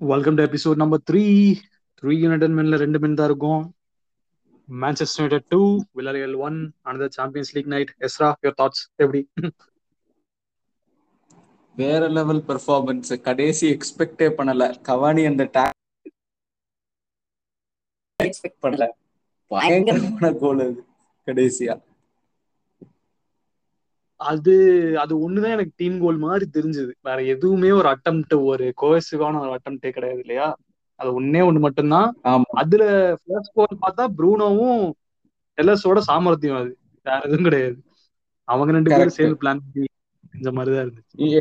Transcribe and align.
Welcome 0.00 0.36
to 0.38 0.42
episode 0.42 0.80
number 0.80 1.00
three 1.10 1.22
three 2.00 2.12
united 2.24 2.50
மென்ல 2.50 2.76
ரெண்டு 2.82 2.98
men 2.98 3.14
தான் 3.14 3.26
இருக்கும். 3.26 3.62
Manchester 4.68 5.16
United 5.16 5.46
to 5.48 5.60
Villarreal 5.94 6.36
one 6.36 6.72
another 6.84 7.14
Champions 7.16 7.50
League 7.56 7.66
night 7.66 7.90
Ezra 8.00 8.28
your 8.42 8.56
thoughts 8.60 8.84
எப்படி? 8.96 9.20
வேற 11.76 12.08
level 12.08 12.42
performance 12.48 13.20
கடைசி 13.20 13.66
எக்ஸ்பெக்டே 13.72 14.28
பண்ணல. 14.38 14.70
Cavani 14.88 15.24
அந்த 15.26 15.50
எக்ஸ்பெக்ட் 18.20 18.62
பண்ணல. 18.62 18.86
பயங்கரமான 19.46 20.32
கோல் 20.32 20.60
அது 20.60 20.84
கடைசியா. 21.26 21.76
அது 24.18 24.52
அது 24.98 25.14
ஒண்ணுதான் 25.18 25.52
எனக்கு 25.52 25.70
டீம் 25.76 26.00
கோல் 26.00 26.16
மாதிரி 26.16 26.46
தெரிஞ்சது. 26.52 26.90
வேற 27.00 27.22
எதுவுமே 27.22 27.70
ஒரு 27.70 27.88
அட்டம்ப்ட் 27.88 28.44
ஒரு 28.44 28.72
கோசிவான 28.80 29.40
ஒரு 29.40 29.58
அட்டம்ப்டே 29.58 29.90
கிடையாது 29.90 30.20
இல்லையா? 30.20 30.56
அது 30.94 31.22
ஒன்னே 31.22 31.46
ஒண்ணு 31.48 31.58
மட்டும்தான். 31.58 32.16
அதுல 32.50 33.16
ஃபர்ஸ்ட் 33.26 33.54
கோல் 33.54 33.78
பார்த்தா 33.86 34.06
ப்ரூனோவும் 34.18 34.90
எல்எஸோட 35.62 35.98
சாமர்த்தியம் 35.98 36.56
அது. 36.56 36.76
வேற 37.02 37.20
எதுவும் 37.20 37.42
கிடையாது. 37.42 37.82
அவங்க 38.44 38.72
ரெண்டு 38.72 38.90
பேரும். 38.90 39.08
சேர்ந்து 39.08 39.34
பிளான் 39.34 39.58
பண்ணி 39.72 39.86
செஞ்ச 40.32 40.52
மாதிரிதான் 40.52 40.90
இருந்துச்சு. 40.90 41.38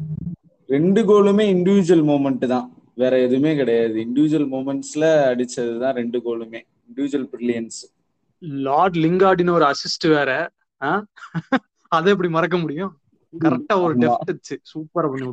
ரெண்டு 0.68 1.02
கோலுமே 1.04 1.44
இண்டிவிஜுவல் 1.54 2.04
மூமெண்ட் 2.04 2.48
தான். 2.48 2.72
வேற 2.96 3.20
எதுவுமே 3.20 3.56
கிடையாது. 3.56 3.94
இண்டிவிஜுவல் 3.94 4.52
மூமெண்ட்ஸ்ல 4.52 5.06
அடிச்சதுதான் 5.32 5.94
ரெண்டு 5.94 6.20
கோலுமே 6.20 6.62
இண்டிவிஜுவல் 6.88 7.28
பிரில்லியன்ஸ் 7.32 7.80
லார்ட் 8.40 8.96
லிங்கார்டின் 8.96 9.50
ஒரு 9.50 9.66
அசிஸ்ட் 9.66 10.08
வேற? 10.08 10.50
அதை 11.92 12.12
எப்படி 12.14 12.30
மறக்க 12.30 12.58
முடியும்? 12.58 12.94
கரெக்டா 13.34 13.76
ஒரு. 13.84 13.96
டெஃப்ட் 14.04 14.32
வச்சு 14.32 14.56
சூப்பரா 14.72 15.10
பண்ணி 15.12 15.28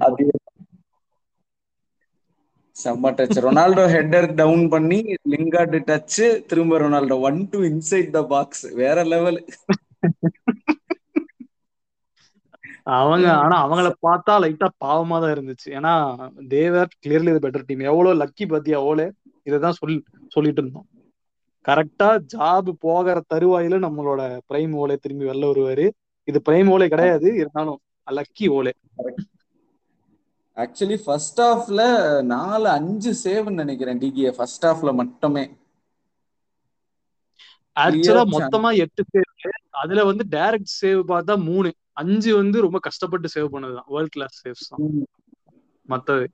செம்ம 2.77 3.11
டச் 3.19 3.39
ரொனால்டோ 3.45 3.85
ஹெட்டர் 3.93 4.27
டவுன் 4.35 4.65
பண்ணி 4.69 4.99
லிங்கார்டு 5.33 5.81
டச் 5.91 6.19
திரும்ப 6.51 6.79
Ronaldo. 6.79 7.19
One 7.29 7.41
two 7.51 7.61
inside 7.71 8.11
the 8.11 8.23
box 8.33 8.65
வேற 8.83 9.05
லெவல் 9.13 9.41
அவங்க 12.97 13.27
ஆனா 13.43 13.57
அவங்கள 13.65 13.89
பார்த்தா 14.07 14.33
லைட்டா 14.43 14.69
பாவமா 14.85 15.17
தான் 15.21 15.35
இருந்துச்சு. 15.37 15.69
ஏன்னா 15.79 15.93
தேவர் 16.49 16.91
கிளியர்லி 17.03 17.33
பெட்டர் 17.45 17.69
டீம் 17.69 17.89
எவ்வளவு 17.91 18.21
லக்கி 18.23 18.47
பாத்தியா 18.53 18.81
ஓலே? 18.91 19.07
இததான் 19.47 19.79
சொல் 19.81 19.95
சொல்லிட்டு 20.29 20.61
இருந்தோம். 20.63 20.89
கரெக்டா 21.65 22.09
ஜாப் 22.33 22.71
போகிற 22.81 23.17
தருவாயில 23.33 23.79
நம்மளோட 23.87 24.21
பிரைம் 24.49 24.75
ஓலே 24.83 24.97
திரும்பி 24.97 25.29
வெளில 25.31 25.51
வருவாரு. 25.53 25.87
இது 26.29 26.39
பிரைம் 26.47 26.71
ஓலே 26.71 26.87
கிடையாது 26.89 27.29
இருந்தாலும் 27.37 27.81
லக்கி 28.07 28.47
ஓலே. 28.57 28.73
ஆக்சுவலி 30.57 30.97
ஃபர்ஸ்ட் 31.03 31.41
ஹாஃப்ல 31.41 31.81
நாலு 32.31 32.69
அஞ்சு 32.71 33.13
சேவ்னு 33.23 33.61
நினைக்கிறேன் 33.63 34.03
டிகிஏ 34.03 34.33
ஃபர்ஸ்ட் 34.37 34.67
ஹாஃப்ல 34.67 34.93
மட்டுமே. 34.95 35.45
ஆக்சுவலா. 37.77 38.23
மொத்தமா 38.35 38.71
எட்டு 38.77 39.03
சேவ் 39.11 39.29
அதுல 39.83 40.05
வந்து 40.05 40.25
டைரக்ட் 40.31 40.73
சேவ் 40.81 41.01
பார்த்தா 41.09 41.35
மூணு. 41.45 41.71
அஞ்சு 42.01 42.31
வந்து 42.37 42.59
ரொம்ப 42.61 42.79
கஷ்டப்பட்டு 42.81 43.29
சேவ் 43.35 43.53
பண்ணதுதான். 43.53 43.89
வேர்ல்ட் 43.89 44.11
கிளாஸ் 44.11 44.41
சேவ்ஸ் 44.43 44.69
தான். 44.69 44.85
மத்தது. 45.89 46.25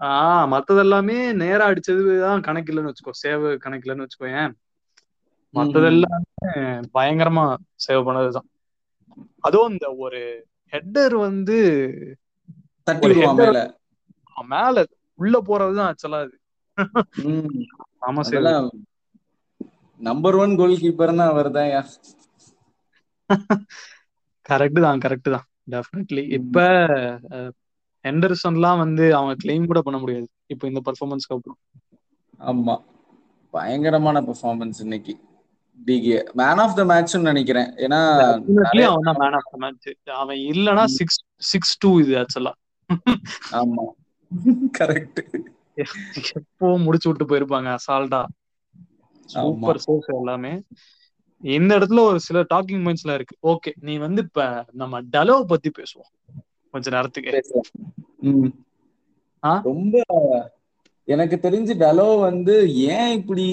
ஆஹ் 0.00 0.46
மத்தது 0.52 0.78
எல்லாமே 0.78 1.16
நேரா 1.34 1.64
அடிச்சதுதான் 1.68 2.44
கணக்கில்லைன்னு 2.46 2.90
வச்சுக்கோ. 2.90 3.14
சேவ் 3.24 3.44
கணக்கில்லைன்னு 3.64 4.06
வச்சுக்கோ 4.06 4.28
ஏன் 4.36 4.52
மத்தது 5.54 5.86
எல்லாமே 5.86 6.50
பயங்கரமா 6.94 7.44
சேவ் 7.86 8.06
பண்ணதுதான். 8.06 8.48
அதுவும் 9.44 9.72
இந்த 9.74 9.86
ஒரு 10.04 10.20
ஹெட்டர் 10.72 11.14
வந்து 11.26 11.58
மேல. 14.52 14.78
உள்ள 15.18 15.36
போறதுதான் 15.48 15.88
ஆக்சுவலா 15.90 16.20
அது. 16.26 16.36
ஆமா 18.08 18.20
அதெல்லாம் 18.26 18.68
நம்பர் 20.00 20.36
ஒன் 20.42 20.52
கோல் 20.56 20.80
கீப்பர்னா 20.82 21.24
அவர் 21.32 21.50
தான் 21.56 21.70
கரெக்ட் 24.46 24.80
தான் 24.86 25.02
கரெக்ட் 25.04 25.30
தான். 25.34 25.46
டெஃபினெட்லி. 25.74 26.22
இப்ப 26.38 26.58
ஹெண்டர்சன்லாம் 28.04 28.80
வந்து 28.84 29.04
அவங்க 29.16 29.34
கிளைம் 29.42 29.68
கூட 29.70 29.80
பண்ண 29.86 29.98
முடியாது. 30.02 30.28
இப்போ 30.52 30.64
இந்த 30.70 30.80
பர்ஃபார்மன்ஸ்க்கு 30.86 31.36
அப்புறம். 31.36 31.58
ஆமா. 32.50 32.76
பயங்கரமான 33.54 34.20
பெர்ஃபார்மன்ஸ் 34.28 34.80
இன்னைக்கு. 34.80 35.14
De Gea 35.80 36.16
man 36.34 36.60
of 36.64 36.76
the 36.76 36.82
மேட்ச்னு 36.84 37.28
நினைக்கிறேன். 37.30 37.70
ஏன்னா 37.84 38.00
அவன் 38.90 39.20
மேன் 39.22 39.36
ஆஃப் 39.38 39.50
த 39.52 39.58
மேட்ச் 39.58 39.88
அவன் 40.14 40.40
இல்லனா 40.52 40.84
சிக்ஸ் 40.98 41.18
சிக்ஸ் 41.52 41.74
டூ 41.78 41.90
இது 42.00 42.14
ஆக்சுவலா 42.18 42.52
ஆமா. 43.54 43.84
கரெக்ட் 44.78 45.20
எப்போ 46.36 46.68
முடிச்சு 46.78 47.08
விட்டு 47.08 47.24
போயிருப்பாங்க 47.24 47.68
அசால்ட்டா 47.78 48.22
சூப்பர் 49.28 49.82
சோர்ஸ் 49.84 50.08
எல்லாமே. 50.16 50.52
இந்த 51.42 51.70
இடத்துல 51.78 52.00
ஒரு 52.08 52.18
சில 52.20 52.38
டாக்கிங் 52.54 52.82
பாயிண்ட்ஸ்லாம் 52.84 53.18
இருக்கு. 53.18 53.36
ஓகே 53.42 53.70
நீ 53.80 53.94
வந்து 53.98 54.20
இப்ப 54.26 54.40
நம்ம 54.72 55.00
டலோ 55.14 55.36
பத்தி 55.44 55.70
பேசுவோம். 55.78 56.10
கொஞ்ச 56.74 56.90
நேரத்துக்கு? 56.90 57.32
ரொம்ப 59.64 60.02
எனக்கு 61.10 61.36
தெரிஞ்சு 61.38 61.74
டலோ 61.78 62.06
வந்து 62.20 62.54
ஏன் 62.90 63.12
இப்படி 63.18 63.46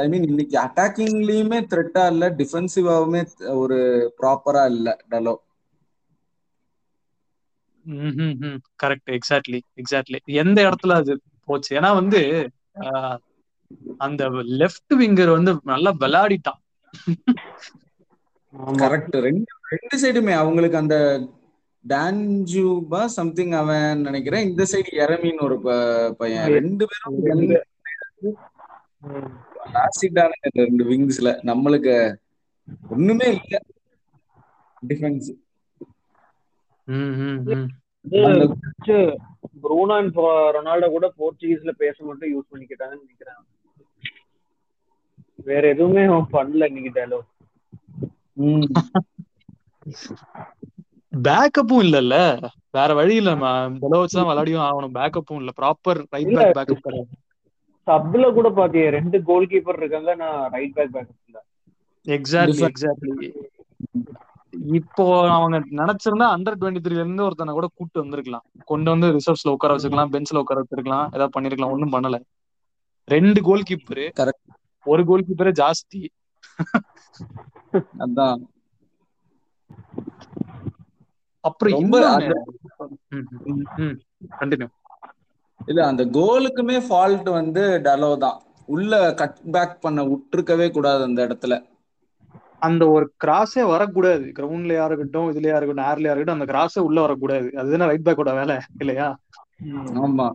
ஐ 0.00 0.06
மீன் 0.08 0.26
இன்னைக்கு 0.28 0.56
அட்டாக்கிங்லயுமே 0.64 1.58
த்ரெட்டா 1.70 2.04
இல்ல 2.12 2.28
டிஃபென்சிவாவுமே 2.40 3.22
ஒரு 3.58 3.78
ப்ராப்பரா 4.18 4.64
இல்ல 4.74 4.88
டலோ 5.08 5.34
கரெக்ட் 8.80 9.10
எக்ஸாக்ட்லி 9.16 9.60
எக்ஸாக்ட்லி 9.80 10.18
எந்த 10.42 10.58
இடத்துல 10.68 10.96
அது 11.00 11.14
போச்சு? 11.48 11.70
ஏன்னா 11.78 11.90
வந்து 12.00 12.20
அந்த 14.00 14.22
லெஃப்ட் 14.60 14.94
விங்கர் 15.00 15.36
வந்து 15.36 15.52
நல்லா 15.72 15.90
விளையாடிட்டான். 16.02 16.60
கரெக்ட் 18.80 19.16
ரெண்டு 19.26 19.44
ரெண்டு 19.72 19.96
சைடுமே 20.02 20.34
அவங்களுக்கு 20.36 20.78
அந்த 20.80 20.96
டான்ஜூபா 21.88 23.04
சம்திங் 23.04 23.50
அவன் 23.50 24.00
நினைக்கிறேன். 24.00 24.48
இந்த 24.48 24.64
சைடு 24.72 24.94
எரமின்னு 24.94 25.42
ஒரு 25.42 25.60
ப- 25.60 26.12
பையன். 26.12 26.50
ரெண்டு 26.50 26.86
பேரும் 27.12 27.40
ரெண்டு- 27.40 27.62
விங்ஸ்ல 30.56 31.38
நம்மளுக்கு 31.44 32.14
ஒண்ணுமே 32.88 33.26
இல்ல. 33.26 33.60
டிஃபென்ஸ் 34.88 35.44
ப்ரூனோ 39.62 39.96
அண்ட் 39.96 40.16
ரொனால்டோ 40.16 40.88
கூட 40.88 41.12
போர்ச்சுகீஸ்ல 41.18 41.70
பேச 41.70 42.04
மட்டும் 42.04 42.40
யூஸ் 42.40 42.54
பண்ணிக்கிட்டாங்கன்னு 42.54 42.98
நினைக்கிறேன். 42.98 43.34
வேற 45.34 45.68
எதுவுமே 45.68 46.00
பண்ணல 46.32 46.76
இன்னைக்கு 46.76 47.00
டேலோ 47.00 47.20
பேக்கப்பும் 51.22 51.82
இல்லல்ல. 51.82 52.14
வேற 52.70 52.94
வழி 52.94 53.14
இல்ல 53.14 53.30
டலோ 53.82 53.98
வச்சுதான் 54.00 54.28
விளையாடியும் 54.28 54.62
ஆகணும். 54.62 54.94
பேக்கப்பும் 54.94 55.36
இல்ல. 55.36 55.50
Proper 55.56 56.00
right. 56.08 56.32
பேக் 56.34 56.56
பேக்கப் 56.56 56.82
கிடையாது. 56.82 57.12
சப்ல 57.86 58.32
கூட 58.32 58.48
பாத்தியே 58.50 58.88
ரெண்டு 58.90 59.22
கோல் 59.22 59.46
கீப்பர் 59.46 59.78
இருக்காங்க 59.78 60.14
நான் 60.14 60.50
ரைட் 60.50 60.74
பேக் 60.74 60.92
பேக் 60.92 61.10
இல்ல. 61.26 61.38
எக்ஸாக்ட்லி. 62.06 62.68
எக்ஸாக்ட்லி 62.68 63.28
இப்போ 64.72 65.04
அவங்க 65.30 65.56
நினைச்சிருந்தா 65.74 66.26
அண்டர் 66.34 66.58
டுவெண்ட்டி 66.60 66.82
த்ரீல 66.84 67.02
இருந்து 67.02 67.24
ஒருத்தனை 67.24 67.52
கூட 67.54 67.66
கூட்டு 67.74 68.00
வந்திருக்கலாம். 68.00 68.44
கொண்டு 68.64 68.90
வந்து 68.90 69.08
ரிசர்வ்ஸ்ல 69.10 69.50
உட்கார 69.50 69.74
வச்சிருக்கலாம் 69.74 70.12
பெஞ்ச்ல 70.14 70.36
உட்கார 70.36 70.60
வச்சிருக்கலாம் 70.62 71.06
ஏதாவது 71.14 71.34
பண்ணிருக்கலாம். 71.36 71.74
ஒண்ணும் 71.74 71.92
பண்ணல. 71.92 72.18
ரெண்டு 73.08 73.40
கோல் 73.42 73.68
கீப்பரு. 73.70 74.06
ஒரு 74.86 75.02
கோல் 75.04 75.26
கீப்பரே 75.26 75.52
ஜாஸ்தி. 75.60 76.02
அதான். 77.98 78.42
அப்புறம் 81.48 81.72
கண்டினியூ 84.40 84.68
இல்ல 85.60 85.80
அந்த 85.90 86.02
கோலுக்குமே 86.16 86.76
ஃபால்ட் 86.88 87.28
வந்து 87.38 87.62
டலோ 87.84 88.10
தான். 88.24 88.38
உள்ள 88.68 88.92
கட் 89.20 89.38
பேக் 89.54 89.74
பண்ண 89.84 90.00
விட்டுருக்கவே 90.10 90.66
கூடாது 90.70 91.02
அந்த 91.08 91.20
இடத்துல. 91.26 91.54
அந்த 92.66 92.82
ஒரு 92.88 93.06
கிராஸே 93.24 93.62
வரக்கூடாது. 93.70 94.26
கிரவுண்ட்லயா 94.38 94.84
இருக்கட்டும் 94.88 95.28
இதுலயா 95.32 95.56
இருக்கட்டும் 95.58 95.88
ஏர்லயா 95.90 96.12
இருக்கட்டும் 96.12 96.38
அந்த 96.38 96.48
கிராஸே 96.52 96.82
உள்ள 96.88 96.98
வரக்கூடாது. 97.00 97.48
அதுதானே 97.60 97.88
ரைட் 97.90 98.06
பேக்கோட 98.08 98.32
வேலை 98.40 98.56
இல்லையா? 98.78 99.08
ஆமா. 100.04 100.28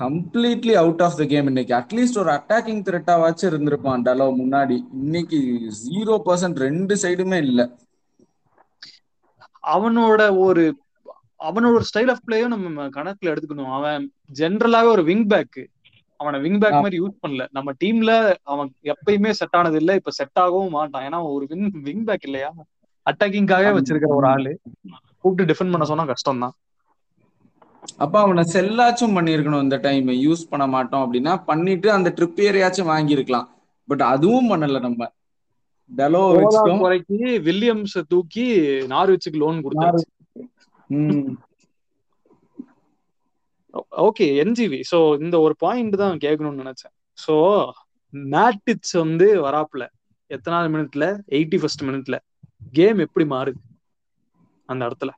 Completely 0.00 0.74
out 0.82 1.02
of 1.02 1.16
the 1.16 1.24
game 1.24 1.46
இன்னைக்கு. 1.46 1.72
அட்லீஸ்ட் 1.74 2.20
ஒரு 2.22 2.30
அட்டாக்கிங் 2.30 2.82
த்ரெட்டாவாச்சும் 2.88 3.50
இருந்திருப்பான் 3.50 4.04
டலோ 4.08 4.28
முன்னாடி. 4.40 4.78
இன்னைக்கு 5.00 5.40
ஜீரோ 5.82 6.16
பர்சன்ட் 6.28 6.60
ரெண்டு 6.66 6.96
சைடுமே 7.02 7.40
இல்ல. 7.48 7.60
அவனோட 9.64 10.22
ஒரு 10.38 10.64
அவனோட 11.44 11.74
ஒரு 11.76 11.84
ஸ்டைல் 11.90 12.10
ஆஃப் 12.10 12.24
பிளேயும் 12.26 12.52
நம்ம 12.54 12.88
கணக்குல 12.96 13.30
எடுத்துக்கணும். 13.32 13.72
அவன் 13.72 14.02
ஜென்ரலாவே 14.38 14.84
ஒரு 14.86 15.04
விங் 15.04 15.26
பேக் 15.26 15.60
அவனை 16.20 16.38
விங் 16.40 16.58
பேக் 16.58 16.82
மாதிரி 16.82 16.98
யூஸ் 17.02 17.22
பண்ணல. 17.22 17.44
நம்ம 17.50 17.72
டீம்ல 17.84 18.12
அவன் 18.42 18.68
எப்பயுமே 18.92 19.30
செட் 19.30 19.56
ஆனது 19.60 19.76
இல்ல. 19.76 19.94
இப்ப 19.94 20.10
செட் 20.10 20.38
ஆகவும் 20.42 20.70
மாட்டான். 20.70 21.06
ஏன்னா 21.08 21.20
ஒரு 21.32 21.44
விங் 21.46 21.70
விங் 21.88 22.04
பேக் 22.04 22.26
இல்லையா? 22.28 22.50
அட்டாக்கிங்காகவே 23.06 23.70
வச்சிருக்கிற 23.76 24.12
ஒரு 24.18 24.26
ஆளு. 24.26 24.52
கூப்பிட்டு 25.22 25.48
டிஃபெண்ட் 25.50 25.74
பண்ண 25.74 25.84
சொன்னா 25.84 26.04
கஷ்டம் 26.04 26.42
தான் 26.44 26.54
அப்ப 27.98 28.16
அவனை 28.20 28.42
செல்லாச்சும் 28.52 29.16
பண்ணியிருக்கணும் 29.16 29.62
இந்த 29.62 29.76
டைம் 29.76 30.08
யூஸ் 30.26 30.42
பண்ண 30.50 30.64
மாட்டோம் 30.66 31.02
அப்படின்னா 31.04 31.32
பண்ணிட்டு 31.44 31.88
அந்த 31.92 32.08
ட்ரிப்பியரையாச்சும் 32.16 32.90
வாங்கியிருக்கலாம். 32.92 33.48
பட் 33.88 34.04
அதுவும் 34.12 34.50
பண்ணல 34.50 34.80
நம்ம. 34.80 35.08
டெலோ 35.92 36.22
போதா 36.32 36.64
வச்சுட்டோம் 36.64 36.82
குறைக்கு 36.82 37.16
வில்லியம்ஸ் 37.46 37.96
தூக்கி 38.08 38.46
நார்விச்சுக்கு 38.92 39.40
லோன் 39.44 39.58
கொடுத்தாச்சு. 39.64 40.06
ம். 40.90 41.32
Okay 44.04 44.26
NGV. 44.42 44.78
சோ 44.90 44.98
இந்த 45.20 45.36
ஒரு 45.40 45.54
பாயிண்ட் 45.58 45.96
தான் 45.96 46.16
கேட்கணும்னு 46.18 46.62
நினைச்சேன். 46.62 46.92
சோ 47.18 47.34
மேட்டிச் 48.12 48.92
வந்து 49.00 49.26
வராப்புல. 49.42 49.84
எத்தனாவது 50.30 50.68
மினிட்ல 50.74 51.04
எயிட்டி 51.30 51.58
ஃபர்ஸ்ட் 51.60 51.84
மினிட்ல 51.84 52.16
கேம் 52.72 52.98
எப்படி 52.98 53.24
மாறுது? 53.26 53.60
அந்த 54.68 54.82
இடத்துல. 54.88 55.12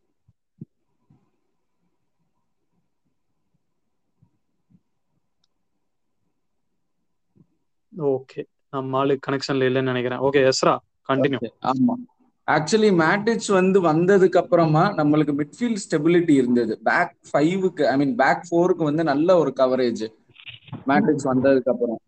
ஓகே. 7.92 8.42
நம்ம 8.74 8.98
ஆளு 9.00 9.14
கனெக்ஷன்ல 9.26 9.68
இல்லைன்னு 9.70 9.92
நினைக்கிறேன். 9.92 10.22
ஓகே 10.26 10.42
எஸ்ரா 10.50 10.74
கண்டினியூ 11.08 11.40
ஆமா. 11.70 11.94
ஆக்சுவலி 12.48 12.90
மேட்டிச் 13.02 13.48
வந்து 13.58 13.78
வந்ததுக்கு 13.82 14.38
அப்புறமா 14.40 14.82
நம்மளுக்கு 14.98 15.34
மிட்ஃபீல்ட் 15.38 15.82
ஸ்டெபிலிட்டி 15.84 16.34
இருந்தது. 16.40 16.72
பேக் 16.88 17.14
ஃபைவுக்கு 17.30 17.84
ஐ 17.92 17.94
மீன் 17.96 18.16
பேக் 18.22 18.42
ஃபோருக்கு 18.48 18.88
வந்து 18.90 19.04
நல்ல 19.12 19.36
ஒரு 19.42 19.52
கவரேஜ் 19.60 20.04
மேட்டிச் 20.90 21.28
வந்ததுக்கு 21.30 21.72
அப்புறம். 21.74 22.00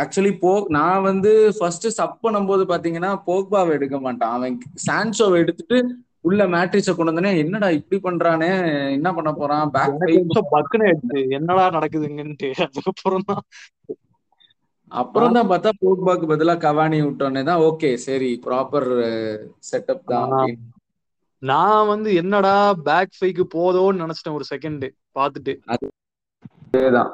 ஆக்சுவலி 0.00 0.32
போ 0.38 0.50
நான் 0.76 1.06
வந்து 1.08 1.30
ஃபர்ஸ்ட் 1.56 1.86
சப் 1.98 2.20
பண்ணும்போது 2.24 2.64
பாத்தீங்கன்னா 2.72 3.10
போக்பாவை 3.26 3.72
எடுக்க 3.78 3.96
மாட்டான். 4.00 4.34
அவன் 4.38 4.56
சான்சோவை 4.86 5.38
எடுத்துட்டு 5.44 5.78
உள்ள 6.28 6.40
மேட்ரிச்ச 6.54 6.90
கொண்டு 6.94 7.12
வந்தனே 7.12 7.30
என்னடா 7.42 7.68
இப்படி 7.78 7.98
பண்றானே? 8.06 8.50
என்ன 8.96 9.08
பண்ண 9.16 9.30
போறான்? 9.32 9.70
பேக் 9.76 9.94
பக்குன்னு 10.54 10.88
என்னடா 11.38 11.64
நடக்குதுங்கன்ட்டு. 11.76 12.50
அதுக்கப்புறம் 12.66 13.26
தான் 13.30 13.42
அப்புறம் 14.92 15.36
தான் 15.36 15.50
பார்த்தா 15.50 15.70
போக்பாக்கு 15.82 16.26
பதிலா 16.30 16.54
கவானி 16.58 16.98
விட்டோன்னே 17.02 17.42
தான் 17.42 17.62
ஓகே 17.68 17.90
சரி 18.06 18.30
ப்ராப்பர் 18.46 18.88
செட்டப் 19.70 20.04
தான். 20.12 20.32
நான் 21.42 21.86
வந்து 21.86 22.08
என்னடா 22.14 22.54
பேக் 22.88 23.14
ஃபைக்கு 23.18 23.44
போதோன்னு 23.56 24.02
நினைச்சிட்டேன் 24.04 24.38
ஒரு 24.38 24.46
செகண்ட் 24.52 24.84
பார்த்துட்டு. 25.18 25.52
அதேதான். 25.72 27.12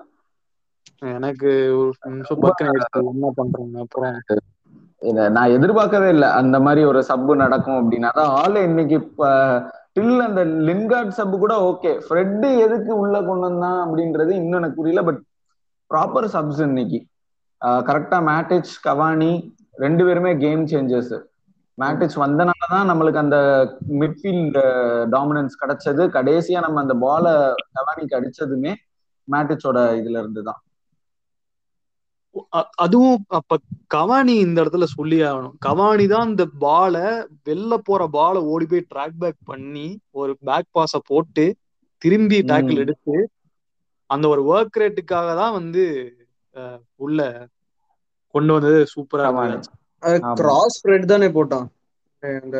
எனக்கு 1.16 1.50
ஒரு 1.78 1.92
நிமிஷம் 2.12 3.10
என்ன 3.12 3.30
பண்றேங்க 3.38 3.78
அப்புறம். 3.84 4.16
இத 5.02 5.28
நான் 5.28 5.54
எதிர்பார்க்கவே 5.56 6.08
இல்லை. 6.14 6.28
அந்த 6.40 6.56
மாதிரி 6.60 6.82
ஒரு 6.84 7.00
சப்பு 7.10 7.32
நடக்கும் 7.36 7.78
அப்படின்னா 7.80 8.10
தான் 8.20 8.32
ஆளு 8.42 8.60
இன்னைக்கு 8.70 8.98
டில் 9.96 10.24
அந்த 10.28 10.42
லின்கார்ட் 10.68 11.18
சப்பு 11.18 11.36
கூட 11.38 11.54
ஓகே. 11.70 11.92
ஃப்ரெட் 12.06 12.46
எதுக்கு 12.64 12.92
உள்ள 13.02 13.16
கொண்டு 13.28 13.46
வந்தான் 13.48 13.80
அப்படின்றது 13.84 14.32
இன்னும் 14.40 14.60
எனக்கு 14.60 14.80
புரியல 14.80 15.02
பட் 15.02 15.20
ப்ராப்பர் 15.90 16.28
சப்ஸ் 16.34 16.62
இன்னைக்கு. 16.68 17.00
கரெக்டா 17.82 18.18
மேட்டிச் 18.24 18.72
கவானி 18.84 19.32
ரெண்டு 19.76 20.02
பேருமே 20.04 20.32
கேம் 20.38 20.64
சேஞ்சர்ஸ் 20.66 21.14
மேட்டிச் 21.78 22.16
வந்தனால 22.18 22.68
தான் 22.68 22.88
நம்மளுக்கு 22.90 23.22
அந்த 23.22 23.38
மிட்ஃபீல்ட் 24.00 24.58
டாமினன்ஸ் 25.10 25.60
கிடைச்சது. 25.60 26.02
கடைசியா 26.14 26.60
நம்ம 26.62 26.80
அந்த 26.80 26.94
பாலை 27.02 27.32
கவானிக்கு 27.74 28.18
அடிச்சதுமே 28.18 28.72
மேட்டிச்சோட 29.28 29.78
இதுல 30.00 30.18
இருந்து 30.18 30.42
தான் 30.42 30.60
அ- 32.56 32.70
அதுவும் 32.76 33.20
அப்ப 33.30 33.58
கவானி 33.94 34.34
இந்த 34.40 34.56
இடத்துல 34.62 34.86
சொல்லி 34.90 35.18
ஆகணும். 35.22 35.54
கவானி 35.66 36.06
தான் 36.06 36.28
இந்த 36.28 36.44
பாலை 36.58 37.04
வெளில 37.44 37.74
போற 37.84 38.02
பாலை 38.10 38.40
ஓடி 38.46 38.66
போய் 38.66 38.88
ட்ராக் 38.90 39.16
பேக் 39.18 39.40
பண்ணி 39.44 39.86
ஒரு 40.14 40.32
பேக் 40.44 40.68
பாஸ 40.74 41.00
போட்டு 41.06 41.44
திரும்பி 42.02 42.38
டேக்கிள். 42.42 42.82
எடுத்து 42.84 43.16
அந்த 44.10 44.26
ஒரு 44.28 44.42
ஒர்க் 44.50 44.80
ரேட்டுக்காக 44.80 45.28
தான் 45.36 45.54
வந்து 45.54 45.84
உள்ள 46.96 47.20
கொண்டு 48.34 48.52
வந்தது 48.52 48.80
சூப்பரா. 48.94 49.26
கிராஸ் 50.36 50.76
ஸ்ப்ரெட் 50.76 51.04
தானே 51.04 51.28
போட்டான். 51.28 51.66
இந்த. 52.22 52.58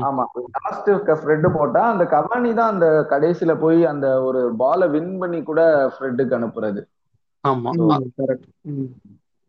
ஆமா. 0.00 0.24
லாஸ்ட் 0.56 0.90
ஃப்ரெட் 1.14 1.46
போட்டா 1.52 1.90
அந்த 1.90 2.04
கவானி 2.06 2.54
தான் 2.54 2.72
அந்த 2.72 2.86
கடைசியில 3.10 3.58
போய் 3.58 3.84
அந்த 3.84 4.06
ஒரு 4.22 4.54
பாலை 4.56 4.88
வின் 4.88 5.18
பண்ணி 5.18 5.42
கூட 5.42 5.60
ஃப்ரெட்டுக்கு 5.94 6.36
அனுப்புறது. 6.38 6.82
ஆமா. 7.44 7.96
கரெக்ட் 8.18 8.48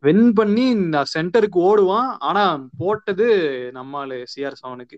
வின் 0.04 0.34
பண்ணி 0.34 0.66
சென்டருக்கு 1.14 1.60
ஓடுவான். 1.64 2.10
ஆனா 2.20 2.44
போட்டது 2.78 3.28
நம்மால 3.74 4.12
சிஆர் 4.34 4.60
செவனுக்கு 4.62 4.98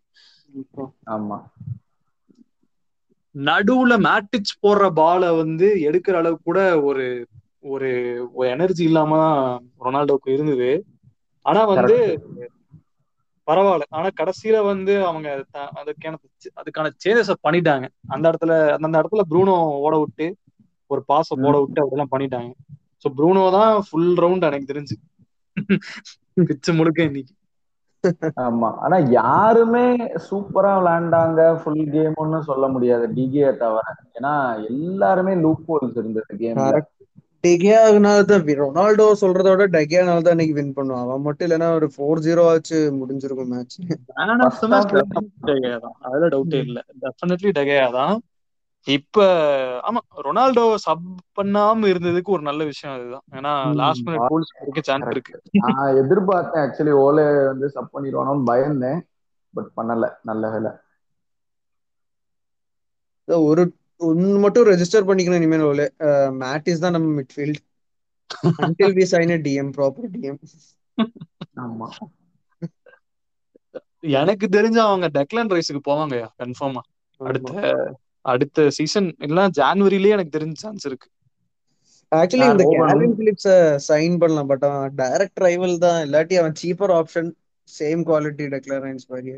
ஆமா. 1.10 1.38
நடுவுல 3.46 3.94
மேட்டிச் 4.00 4.52
போடுற 4.60 4.86
பாலை 4.94 5.30
வந்து 5.36 5.68
எடுக்கிற 5.88 6.16
அளவுக்கு 6.18 6.44
கூட 6.44 6.62
ஒரு 6.84 7.06
ஒரு 7.70 7.90
எனர்ஜி 8.52 8.84
இல்லாம 8.84 9.14
ரொனால்டோக்கு 9.82 10.30
இருந்தது. 10.32 10.70
ஆனா 11.46 11.62
வந்து 11.68 11.96
பரவாயில்ல. 13.48 13.86
ஆனா 13.92 14.08
கடைசியில 14.20 14.58
வந்து 14.66 14.94
அவங்க 15.08 15.28
அதுக்கான 15.80 16.18
அதுக்கான 16.58 16.90
சேஞ்சஸ் 16.98 17.32
பண்ணிட்டாங்க. 17.46 17.86
அந்த 18.14 18.26
இடத்துல 18.32 18.54
அந்த 18.80 18.96
இடத்துல 19.02 19.24
ப்ரூனோ 19.32 19.56
ஓட 19.86 19.96
விட்டு 20.00 20.28
ஒரு 20.92 21.02
பாச 21.10 21.38
போட 21.38 21.56
விட்டு 21.62 21.80
அதெல்லாம் 21.84 22.14
பண்ணிட்டாங்க. 22.14 22.50
சோ 23.04 23.10
ப்ரூனோ 23.18 23.44
தான் 23.56 23.74
ஃபுல் 23.88 24.12
ரவுண்ட் 24.20 24.48
எனக்கு 24.50 24.72
தெரிஞ்சு. 24.72 24.96
பிச்சு 26.48 26.72
முழுக்க 26.74 27.00
இன்னைக்கு. 27.04 27.34
ஆமா. 28.42 28.70
ஆனா 28.86 28.98
யாருமே 29.14 29.86
சூப்பரா 30.28 30.72
விளையாண்டாங்க 30.78 31.40
ஃபுல் 31.60 31.84
கேம்னு 31.94 32.40
சொல்ல 32.50 32.66
முடியாது 32.74 33.06
டிகே 33.16 33.46
தவிர. 33.62 33.86
ஏன்னா 34.18 34.34
எல்லாருமே 34.72 35.34
லூப் 35.44 35.66
ஹோல்ஸ் 35.70 35.98
இருந்தது 35.98 36.28
கரெக்ட் 36.58 36.94
டெகியானால 37.44 38.20
தான் 38.26 38.46
ரொனால்டோ 38.62 39.06
சொல்றத 39.22 39.50
விட 39.52 39.66
டெகியானால 39.76 40.22
தான் 40.22 40.36
இன்னைக்கு 40.36 40.58
வின் 40.58 40.76
பண்ணுவான். 40.78 41.04
அவன் 41.06 41.26
மட்டும் 41.28 41.46
இல்லைன்னா 41.48 41.70
ஒரு 41.78 41.90
ஃபோர் 41.94 42.24
ஜீரோ 42.26 42.44
ஆச்சு 42.52 42.80
முடிஞ்சிருக்கும் 43.00 43.52
மேட்ச் 43.54 43.78
அதுல 46.06 46.26
டவுட்டே 46.34 46.60
இல்ல. 46.66 46.80
டெஃபினெட்லி 47.04 47.52
டெகையா 47.58 47.86
தான் 47.98 48.16
இப்ப 48.88 49.24
ஆமா 49.90 50.02
ரொனால்டோ 50.26 50.66
சப் 50.76 51.08
பண்ணாம 51.38 51.88
இருந்ததுக்கு 51.92 52.34
ஒரு 52.36 52.42
நல்ல 52.42 52.64
விஷயம் 52.64 52.96
அதுதான். 52.98 53.26
ஏன்னா 53.32 53.76
லாஸ்ட் 53.76 54.08
மினிட் 54.08 54.26
கோல்ஸ் 54.28 54.52
இருக்க 54.62 54.82
சான்ஸ் 54.82 55.08
இருக்கு. 55.12 55.34
நான் 55.52 55.96
எதிர்பார்த்தேன் 55.96 56.64
ஆக்சுவலி 56.66 56.94
ஓலே 57.06 57.46
வந்து 57.46 57.70
சப் 57.70 57.92
பண்ணிடுவானோன்னு 57.94 58.46
பயந்தேன். 58.52 59.00
பட் 59.54 59.70
பண்ணல 59.78 60.10
நல்ல 60.24 60.50
வேலை. 60.50 60.72
ஒரு 63.28 63.64
ஒன்னு 63.98 64.38
மட்டும் 64.38 64.68
ரெஜிஸ்டர் 64.68 65.08
பண்ணிக்கணும் 65.10 65.40
இனிமேல் 65.42 65.68
ஓலே. 65.72 65.88
மேட்டிஸ் 66.44 66.84
தான் 66.84 66.96
நம்ம 66.98 67.22
midfield 67.22 67.64
until 68.66 68.90
we 68.98 69.04
sign 69.12 69.30
a 69.34 69.38
DM 69.46 69.68
proper 69.76 70.06
DM 70.16 70.36
ஆமா. 71.64 71.88
எனக்கு 74.18 74.46
தெரிஞ்ச 74.52 74.78
அவங்க 74.88 75.08
டெக்லான் 75.08 75.52
ரைஸுக்கு 75.54 75.82
போவாங்க 75.88 76.16
கன்ஃபார்மா 76.42 76.82
அடுத்த 77.18 77.54
அடுத்த 78.28 78.68
சீசன் 78.78 79.10
இல்ல 79.28 79.48
ஜான்வரிலயே 79.58 80.16
எனக்கு 80.18 80.36
தெரிஞ்ச 80.38 80.58
சான்ஸ் 80.58 80.88
இருக்கு. 80.90 81.08
ஆக்சுவலி 82.12 82.46
இந்த. 82.48 82.64
கேல்வின் 82.74 83.16
பிலிப்ஸ 83.18 83.54
சைன் 83.88 84.16
பண்ணலாம் 84.22 84.50
பட் 84.52 84.66
அவன் 84.68 84.96
டைரக்ட் 85.02 85.44
ரைவல் 85.46 85.76
தான். 85.86 86.00
இல்லாட்டி 86.06 86.36
அவன் 86.42 86.56
cheaper 86.62 86.94
option 86.98 87.30
same 87.70 88.02
quality 88.08 88.46
Declan Rice 88.56 89.06
மாதிரி 89.10 89.34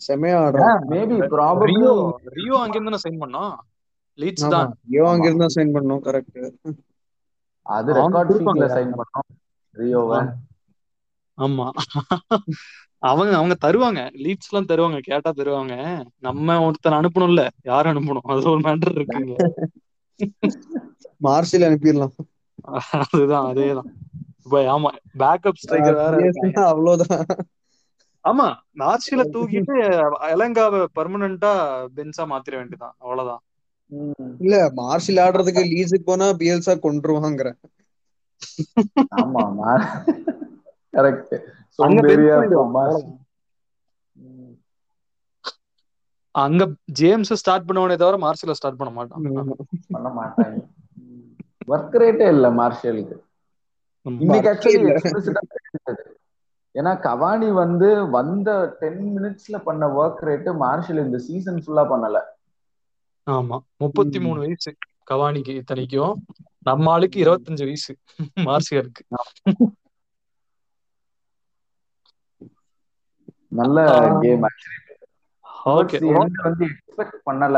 செமையா 0.00 0.38
ஆடுறான். 0.42 0.74
மேபி 0.92 1.16
ப்ராபப்ளி 1.32 1.72
ரியோ 1.72 1.92
ரியோ 2.36 2.56
அங்கிருந்து 2.64 2.90
தானே 2.90 3.04
சைன் 3.04 3.22
பண்ணோம்? 3.22 3.54
லீட்ஸ் 4.18 4.48
தான். 4.54 4.70
ஐயோ 4.86 5.04
அங்க 5.10 5.26
இருந்தா 5.28 5.48
சைன் 5.56 5.74
பண்ணோம் 5.76 6.02
கரெக்ட் 6.06 6.38
அது 7.66 7.90
ரெக்கார்ட். 7.98 8.26
ஃபீக்ல 8.32 8.66
சைன் 8.74 8.92
பண்ணோம் 8.98 9.28
ரியோவை 9.76 10.20
ஆமா. 11.38 11.66
அவங்க 13.02 13.32
அவங்க 13.36 13.54
தருவாங்க. 13.60 14.00
லீட்ஸ் 14.22 14.48
எல்லாம் 14.50 14.68
தருவாங்க. 14.70 14.98
கேட்டா 15.06 15.30
தருவாங்க. 15.32 15.74
நம்ம 16.26 16.56
ஒருத்தர் 16.66 16.98
அனுப்பணும்ல. 16.98 17.42
யார் 17.64 17.90
அனுப்பணும்? 17.90 18.28
அது 18.32 18.50
ஒரு 18.50 18.62
மேட்டர் 18.66 18.96
இருக்குங்க. 18.96 19.34
மார்ஷில் 21.20 21.66
அனுப்பிடலாம். 21.68 22.14
அதுதான் 23.04 23.46
அதேதான். 23.50 23.88
இப்ப 24.40 24.60
ஆமா 24.72 24.90
பேக்கப் 25.20 25.60
ஸ்ட்ரைக்கர் 25.62 26.00
வேற. 26.02 26.14
அவ்வளவுதான். 26.66 27.26
ஆமா 28.24 28.46
நார்ஷில 28.80 29.22
தூக்கிட்டு 29.32 29.74
எலங்காவை 30.30 30.80
பெர்மனண்டா 30.96 31.52
பென்ஸா 31.96 32.24
மாத்திர 32.32 32.54
வேண்டியதான் 32.58 32.96
அவ்வளவுதான். 32.98 33.42
இல்ல 34.42 34.56
மார்ஷில் 34.78 35.22
ஆடுறதுக்கு 35.24 35.62
லீஸுக்கு 35.70 36.06
போனா 36.06 36.28
பிஎல்சா 36.38 36.74
கொண்டுருவாங்கிற 36.80 37.48
ஆமா 39.16 39.44
கரெக்ட் 40.94 41.34
அங்க 46.34 46.62
ஜேம்ஸ் 46.92 47.32
ஸ்டார்ட் 47.34 47.66
பண்ணுவனே 47.68 47.96
தவிர 47.96 48.16
மார்ஷில 48.18 48.56
ஸ்டார்ட் 48.58 48.80
பண்ண 48.80 48.90
மாட்டான். 48.92 49.22
பண்ண 49.90 50.08
மாட்டாங்க. 50.18 50.58
ஒர்க் 51.68 51.96
ரேட்டே 52.02 52.28
இல்ல 52.28 52.48
மார்ஷலுக்கு. 52.52 53.16
இன்னைக்கு 54.20 54.48
ஆக்சுவலி 54.50 54.92
ஏன்னா 56.74 56.92
கவானி 57.02 57.48
வந்து 57.54 57.88
வந்த 58.10 58.48
டென் 58.80 59.02
மினிட்ஸ்ல 59.14 59.56
பண்ண 59.64 59.86
ஒர்க் 59.98 60.24
ரேட்டு 60.28 60.50
மார்ஷல் 60.56 61.04
இந்த 61.04 61.18
சீசன் 61.18 61.62
ஃபுல்லா 61.64 61.84
பண்ணல. 61.90 62.18
ஆமா. 63.26 63.56
முப்பத்தி 63.76 64.18
மூணு 64.18 64.38
வயசு 64.38 64.70
கவானிக்கு 65.10 65.52
இத்தனைக்கும். 65.54 66.14
நம்ம 66.62 66.90
ஆளுக்கு 66.90 67.18
இருபத்தஞ்சு 67.24 67.64
வயசு. 67.64 67.92
மார்சியருக்கு 68.48 69.02
நல்ல 73.58 73.78
கேம் 74.20 74.46
ஓகே 75.72 75.98
வந்து 76.42 76.64
எக்ஸ்பெக்ட் 76.68 77.18
பண்ணல. 77.26 77.56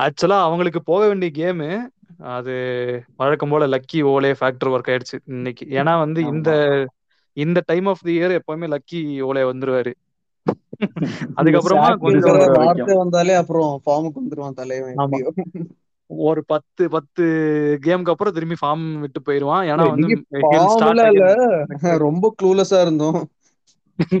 ஆக்சுவலா 0.00 0.38
அவங்களுக்கு 0.40 0.82
போக 0.82 1.06
வேண்டிய 1.06 1.30
கேமு 1.38 1.68
அது 2.34 2.54
வழக்கம் 3.16 3.48
போல 3.48 3.66
லக்கி 3.66 3.98
ஓலே 4.12 4.30
ஃபேக்டர் 4.40 4.72
ஒர்க் 4.74 4.90
ஆயிடுச்சு 4.92 5.16
இன்னைக்கு. 5.26 5.64
ஏன்னா 5.70 5.98
வந்து 5.98 6.20
இந்த 6.24 6.50
இந்த 7.36 7.62
டைம் 7.66 7.86
ஆஃப் 7.86 8.04
தி 8.04 8.12
இயர் 8.18 8.38
எப்பவுமே 8.38 8.66
லக்கி 8.74 9.00
ஓலே 9.28 9.42
வந்துருவாரு. 9.50 9.92
அதுக்கப்புறமா 11.38 11.88
கொஞ்சம் 11.96 12.98
வந்தாலே 12.98 13.34
அப்புறம் 13.34 13.80
ஃபார்முக்கு 13.84 14.20
வந்துருவான் 14.20 14.58
தலைவன். 14.60 14.96
ஒரு 16.10 16.44
பத்து 16.46 16.88
பத்து 16.88 17.24
கேமுக்கு 17.86 18.10
அப்புறம் 18.10 18.34
திரும்பி 18.34 18.56
ஃபார்ம் 18.60 19.00
விட்டு 19.00 19.20
போயிருவான் 19.20 19.64
ஏன்னா 19.70 19.86
வந்து. 19.90 20.08
ரொம்ப 21.98 22.34
க்ளூலெஸ்ஸா 22.42 22.80
இருந்தோம். 22.80 23.18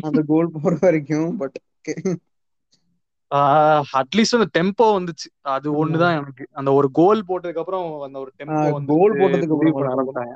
அந்த 0.00 0.20
கோல் 0.26 0.54
போற 0.54 0.74
வரைக்கும் 0.80 1.30
பட் 1.36 1.58
அட்லீஸ்ட் 4.00 4.36
அந்த 4.38 4.48
டெம்போ 4.56 4.86
வந்துச்சு. 4.96 5.28
அது 5.50 5.68
ஒண்ணுதான் 5.78 6.16
எனக்கு. 6.16 6.44
அந்த 6.52 6.70
ஒரு 6.72 6.88
கோல் 6.92 7.22
போட்டதுக்கு 7.28 7.62
அப்புறம் 7.62 7.86
அந்த 8.00 8.18
ஒரு 8.18 8.30
டெம்போ 8.38 8.66
கோல் 8.92 9.18
போட்டதுக்கு 9.18 9.56
அப்புறம் 9.70 10.30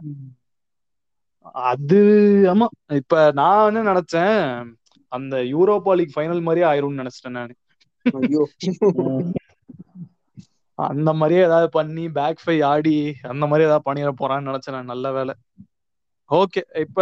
அது 1.69 1.99
ஆமா. 2.51 2.67
இப்ப 2.95 3.15
நான் 3.33 3.69
என்ன 3.71 3.93
நினைச்சேன் 3.93 4.41
அந்த 5.13 5.37
யூரோப்பா 5.53 5.93
லீக் 5.95 6.17
ஃபைனல் 6.17 6.43
மாதிரியே 6.43 6.67
ஆயிரும்னு 6.71 7.03
நினைச்சிட்டேன் 7.03 7.37
நான். 7.39 7.57
அந்த 10.79 11.11
மாதிரியே 11.13 11.43
ஏதாவது 11.43 11.69
பண்ணி 11.71 12.09
பேக் 12.11 12.43
ஃபை 12.45 12.55
ஆடி 12.65 12.95
அந்த 13.25 13.45
மாதிரி 13.47 13.67
ஏதாவது 13.67 13.87
பண்ணிட 13.87 14.11
போறான்னு 14.21 14.49
நினைச்சேன் 14.49 14.71
நான். 14.71 14.85
நல்ல 14.85 15.07
வேலை. 15.13 15.35
ஓகே 16.31 16.61
இப்ப 16.81 16.99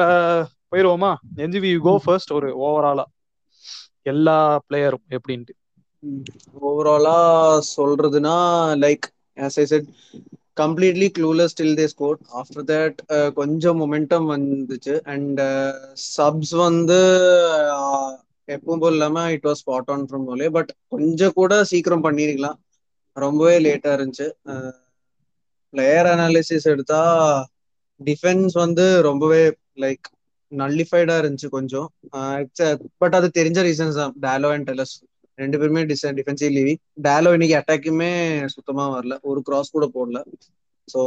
போயிருவோமா? 0.73 1.13
என்ஜிவி 1.45 1.71
கோ 1.87 1.95
ஃபர்ஸ்ட் 2.05 2.35
ஒரு 2.39 2.49
ஓவராலா 2.67 3.05
எல்லா 4.13 4.39
பிளேயரும் 4.67 5.07
எப்படின்ட்டு. 5.17 5.55
ஓவராலா 6.69 7.19
சொல்றதுன்னா 7.77 8.37
like 8.85 9.07
as 9.47 9.57
I 9.63 9.67
said 9.71 9.85
completely 10.61 11.09
clueless 11.17 11.57
till 11.59 11.73
they 11.79 11.87
scored. 11.93 12.21
After 12.39 12.65
that 12.71 12.97
கொஞ்சம் 13.39 13.79
மொமெண்டம் 13.83 14.27
வந்துச்சு. 14.33 14.95
அண்ட் 15.13 15.41
சப்ஸ் 16.17 16.55
வந்து 16.67 16.99
எப்பவும் 18.49 18.83
போல் 18.83 18.97
இல்லாம 18.97 19.25
it 19.35 19.47
was 19.49 19.63
spot 19.65 19.91
on 19.95 20.05
from 20.09 20.27
போலே 20.31 20.49
பட் 20.57 20.71
கொஞ்சம் 20.95 21.37
கூட 21.39 21.61
சீக்கிரம் 21.73 22.05
பண்ணிருக்கலாம். 22.07 22.59
ரொம்பவே 23.17 23.57
லேட்டா 23.67 23.93
இருந்துச்சு. 23.99 24.29
பிளேயர் 25.75 26.09
அனாலிசிஸ் 26.15 26.69
எடுத்தா 26.73 27.01
டிஃபென்ஸ் 28.01 28.55
வந்து 28.65 28.87
ரொம்பவே 29.09 29.43
லைக் 29.85 30.07
நல்லிஃபைடா 30.53 31.15
இருந்துச்சு 31.23 31.49
கொஞ்சம். 31.57 31.89
பட் 33.03 33.17
அது 33.19 33.29
தெரிஞ்ச 33.39 33.59
ரீசன்ஸ் 33.69 34.01
தான். 34.03 34.15
டேலோ 34.27 34.51
அண்ட் 34.57 34.69
டெலஸ் 34.71 34.95
ரெண்டு 35.39 35.59
பேருமே 35.61 35.83
டிஃபென்சிவ் 35.91 36.53
லீவிங் 36.57 36.81
டேலோ 37.07 37.33
இன்னைக்கு 37.37 37.59
அட்டாக்குமே 37.59 38.11
சுத்தமா 38.55 38.85
வரல. 38.97 39.17
ஒரு 39.31 39.41
கிராஸ் 39.49 39.75
கூட 39.77 39.87
போடல. 39.97 40.21
So 40.89 41.01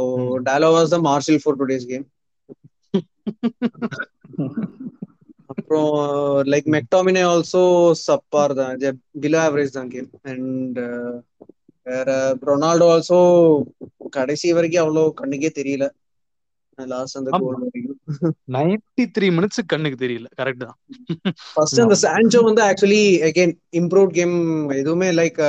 Dalot 0.48 0.70
was 0.76 0.94
the 0.94 1.00
Martial 1.08 1.40
for 1.44 1.58
today's 1.60 1.86
game 1.92 2.06
அப்புறம் 5.52 5.90
லைக் 6.52 6.68
மெக்டாமினே 6.74 7.22
ஆல்சோ 7.32 7.62
சப்பார் 8.06 8.54
தான். 8.60 8.74
பிலோ 9.22 9.38
ஆவரேஜ் 9.46 9.76
தான் 9.78 9.90
கேம் 9.94 10.08
அண்ட் 10.32 10.78
வேற 11.86 12.10
ரொனால்டோ 12.48 12.86
ஆல்சோ 12.94 13.18
கடைசி 14.16 14.48
வரைக்கும் 14.56 14.82
அவ்வளோ 14.84 15.04
கண்ணுக்கே 15.20 15.50
தெரியல. 15.58 15.86
லாஸ்ட் 16.78 17.18
அந்த 17.18 17.30
கோல் 17.36 17.56
வரைக்கும் 17.58 18.34
நைன்டி 18.54 19.04
த்ரீ 19.14 19.26
மினிட்ஸ் 19.36 19.60
கண்ணுக்கு 19.72 19.98
தெரியல. 20.02 20.28
கரெக்ட் 20.40 20.64
தான். 20.64 20.76
ஃபர்ஸ்ட் 21.52 21.82
அந்த 21.84 21.96
சான்சோ 22.02 22.40
வந்து 22.48 22.62
ஆக்சுவலி 22.68 23.00
அகைன் 23.28 23.52
இம்ப்ரூவ் 23.80 24.10
கேம் 24.18 24.36
எதுவுமே 24.78 25.08
லைக் 25.18 25.40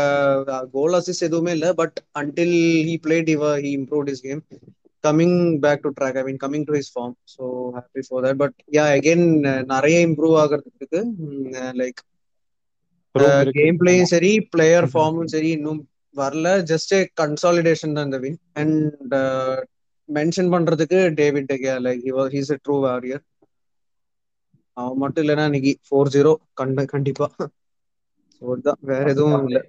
கோல் 0.76 0.96
அசிஸ்ட் 1.00 1.28
எதுவுமே 1.30 1.54
இல்ல 1.58 1.70
பட் 1.82 1.98
அன்டில் 2.22 2.56
ஹி 2.90 2.96
பிளேட் 3.06 3.32
இவர் 3.36 3.60
he 3.66 3.74
improve 3.80 4.12
is 4.14 4.24
game 4.28 4.42
coming 5.04 5.38
back 5.64 5.84
to 5.84 5.92
track 5.96 6.20
I 6.20 6.26
mean 6.26 6.42
coming 6.44 6.68
to 6.68 6.76
his 6.78 6.94
form 6.94 7.16
so 7.34 7.44
happy 7.76 8.04
for 8.08 8.24
that 8.26 8.42
but 8.44 8.58
yeah 8.78 8.86
again 8.98 9.26
நிறைய 9.74 9.98
improve 10.08 10.36
ஆகிறதுக்கு 10.44 11.02
like 11.82 12.02
game 13.58 13.80
பிளேயும் 13.80 14.12
சரி 14.12 14.32
player 14.54 14.88
ஃபார்மும் 14.92 15.32
சரி 15.34 15.50
இன்னும் 15.58 15.82
வரல. 16.16 16.48
ஜஸ்ட் 16.70 16.92
கன்சாலிடேஷன் 17.20 17.96
தான் 17.96 18.08
இந்த 18.08 18.18
வின் 18.24 18.40
அண்ட் 18.62 19.14
மென்ஷன் 20.10 20.52
பண்றதுக்கு 20.54 21.00
David 21.16 21.50
De Gea 21.50 21.76
like 21.86 22.04
he's 22.34 22.52
a 22.52 22.60
true 22.62 22.78
warrior 22.82 23.24
அவன் 24.78 25.02
மட்டும் 25.02 25.24
இல்லைன்னா 25.24 25.46
இன்னைக்கு 25.46 25.74
ஃபோர் 25.86 26.12
ஜீரோ 26.14 26.32
கண்ட 26.54 26.86
கண்டிப்பா. 26.88 27.28
வேற 28.90 29.06
எதுவும் 29.10 29.44
இல்ல. 29.44 29.60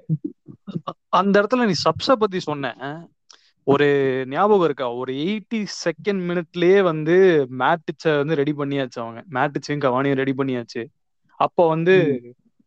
அந்த 1.19 1.35
இடத்துல 1.41 1.67
நீ 1.67 1.75
சப்ஸ 1.85 2.15
பத்தி 2.17 2.39
சொன்ன. 2.41 2.73
ஒரு 3.67 3.87
ஞாபகம் 4.29 4.65
இருக்கா? 4.65 4.87
ஒரு 4.95 5.13
எயிட்டி 5.25 5.61
செகண்ட் 5.85 6.23
மினிட்லயே 6.29 6.79
வந்து 6.83 7.15
மேட்டிச்ச 7.61 8.05
வந்து 8.17 8.35
ரெடி 8.35 8.53
பண்ணியாச்சு 8.53 8.99
அவங்க. 8.99 9.21
மேட்டிச்சையும் 9.31 9.85
கவானியும் 9.85 10.21
ரெடி 10.23 10.33
பண்ணியாச்சு. 10.33 10.83
அப்போ 11.41 11.63
வந்து 11.69 11.95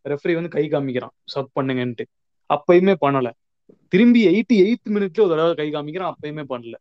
ரெஃப்ரி 0.04 0.34
வந்து 0.34 0.50
கை 0.50 0.64
காமிக்கிறான். 0.68 1.14
சப் 1.26 1.54
பண்ணுங்கன்ட்டு. 1.54 2.04
அப்பயுமே 2.50 2.94
பண்ணல. 3.00 3.28
திரும்பி 3.88 4.20
எயிட்டி 4.26 4.56
எயித் 4.64 4.88
மினிட்ல 4.88 5.20
ஒரு 5.20 5.32
தடவை 5.32 5.54
கை 5.54 5.68
காமிக்கிறான். 5.70 6.12
அப்பயுமே 6.12 6.44
பண்ணல. 6.48 6.76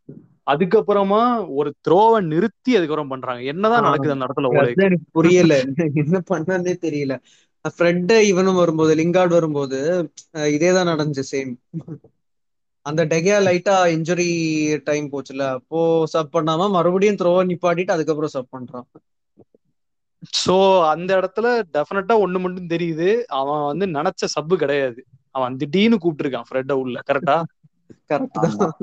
அதுக்கப்புறமா 0.47 1.21
ஒரு 1.55 1.69
த்ரோவை 1.87 2.19
நிறுத்தி 2.23 2.71
அதுக்கப்புறம் 2.75 3.07
பண்றாங்க. 3.07 3.41
என்னதான் 3.43 3.81
நடக்குது 3.81 4.13
அந்த 4.13 4.27
இடத்துல 4.27 4.89
புரியல. 5.11 5.53
என்ன 5.95 6.21
பண்ணனே 6.29 6.73
தெரியல. 6.85 7.13
ஃப்ரெட் 7.71 8.11
இவனும் 8.23 8.55
வரும்போது 8.55 8.95
லிங்கார்டு 8.95 9.27
வரும்போது 9.29 9.79
இதேதான் 10.51 10.89
நடந்துச்சு 10.91 11.23
சேம் 11.31 11.51
அந்த 12.85 13.01
டெகியா 13.05 13.37
லைட்டா 13.45 13.75
இன்ஜுரி 13.95 14.27
டைம் 14.83 15.07
போச்சுல. 15.11 15.41
அப்போ 15.51 15.79
சப் 16.05 16.35
பண்ணாம 16.35 16.69
மறுபடியும் 16.69 17.15
த்ரோவை 17.15 17.43
நிப்பாட்டிட்டு 17.49 17.95
அதுக்கப்புறம் 17.95 18.33
சப் 18.35 18.51
பண்றான். 18.51 18.87
சோ 20.39 20.55
அந்த 20.89 21.11
இடத்துல 21.19 21.47
டெஃபினட்டா 21.73 22.15
ஒண்ணு 22.23 22.39
மட்டும் 22.39 22.67
தெரியுது. 22.67 23.09
அவன் 23.39 23.65
வந்து 23.69 23.85
நினைச்ச 23.95 24.31
சப்பு 24.35 24.57
கிடையாது. 24.57 25.01
அவன் 25.37 25.57
திடீர்னு 25.61 25.97
கூப்பிட்டுருக்கான் 26.03 26.47
ஃப்ரெட்ட 26.49 26.73
உள்ள. 26.83 26.97
கரெக்டா 27.11 27.37
கரெக்ட் 28.11 28.39
தான் 28.43 28.75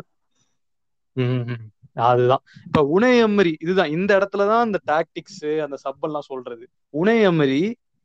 அதுதான். 2.07 2.43
இப்ப 2.67 2.81
உனை 2.95 3.11
எம்மரி 3.25 3.53
இதுதான். 3.61 3.91
இந்த 3.91 4.11
இடத்துலதான் 4.19 4.65
இந்த 4.69 4.79
டாக்டிக்ஸ் 4.93 5.45
அந்த 5.63 5.77
சப் 5.77 6.07
எல்லாம் 6.09 6.29
சொல்றது. 6.31 6.65
உனை 6.95 7.17
எம்மரி 7.29 7.63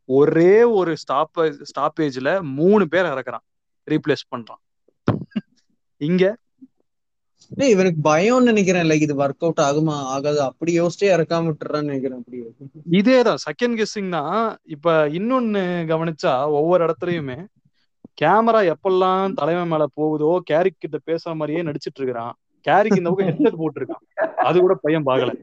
ஒரே 0.10 0.54
ஒரு 0.80 0.92
ஸ்டாப் 0.98 1.40
ஸ்டாப்பேஜ்ல 1.70 2.30
மூணு 2.60 2.84
பேர் 2.88 3.10
இறக்குறான். 3.14 3.46
ரீப்ளேஸ் 3.88 4.24
பண்றான். 4.32 4.62
இங்க? 6.02 6.24
இவனுக்கு 7.72 8.00
பயம் 8.02 8.44
நினைக்கிறேன். 8.44 8.88
லைக் 8.90 9.06
இது 9.06 9.16
ஒர்க் 9.16 9.46
அவுட் 9.46 9.62
ஆகுமா 9.68 9.96
ஆகாது? 10.16 10.40
அப்படி 10.42 10.72
யோசிச்சே 10.80 11.08
இறக்காம 11.16 11.48
விட்டுறான்னு 11.50 11.90
நினைக்கிறேன். 11.90 12.20
அப்படி 12.20 12.38
இதேதான். 13.00 13.42
செகண்ட் 13.48 13.78
கெஸ்ஸிங் 13.80 14.12
தான் 14.18 14.36
இப்ப 14.76 15.08
இன்னொன்னு 15.20 15.64
கவனிச்சா 15.92 16.34
ஒவ்வொரு 16.58 16.82
இடத்துலயுமே 16.86 17.40
கேமரா 18.22 18.62
எப்பெல்லாம் 18.74 19.34
தலைவன் 19.34 19.72
மேல 19.72 19.84
போகுதோ 19.98 20.32
கேரிக் 20.50 20.82
கிட்ட 20.84 20.98
பேசுற 21.10 21.34
மாதிரியே 21.36 21.66
நடிச்சிட்டு 21.68 22.00
இருக்கிறான். 22.00 22.34
கேரிக் 22.66 23.00
இந்த 23.00 23.10
பக்கம் 23.10 23.30
ஹெட்செட் 23.30 23.62
போட்டிருக்கான். 23.62 24.04
அது 24.48 24.58
கூட 24.60 24.76
பையன் 24.86 25.08
பாக்கல 25.10 25.34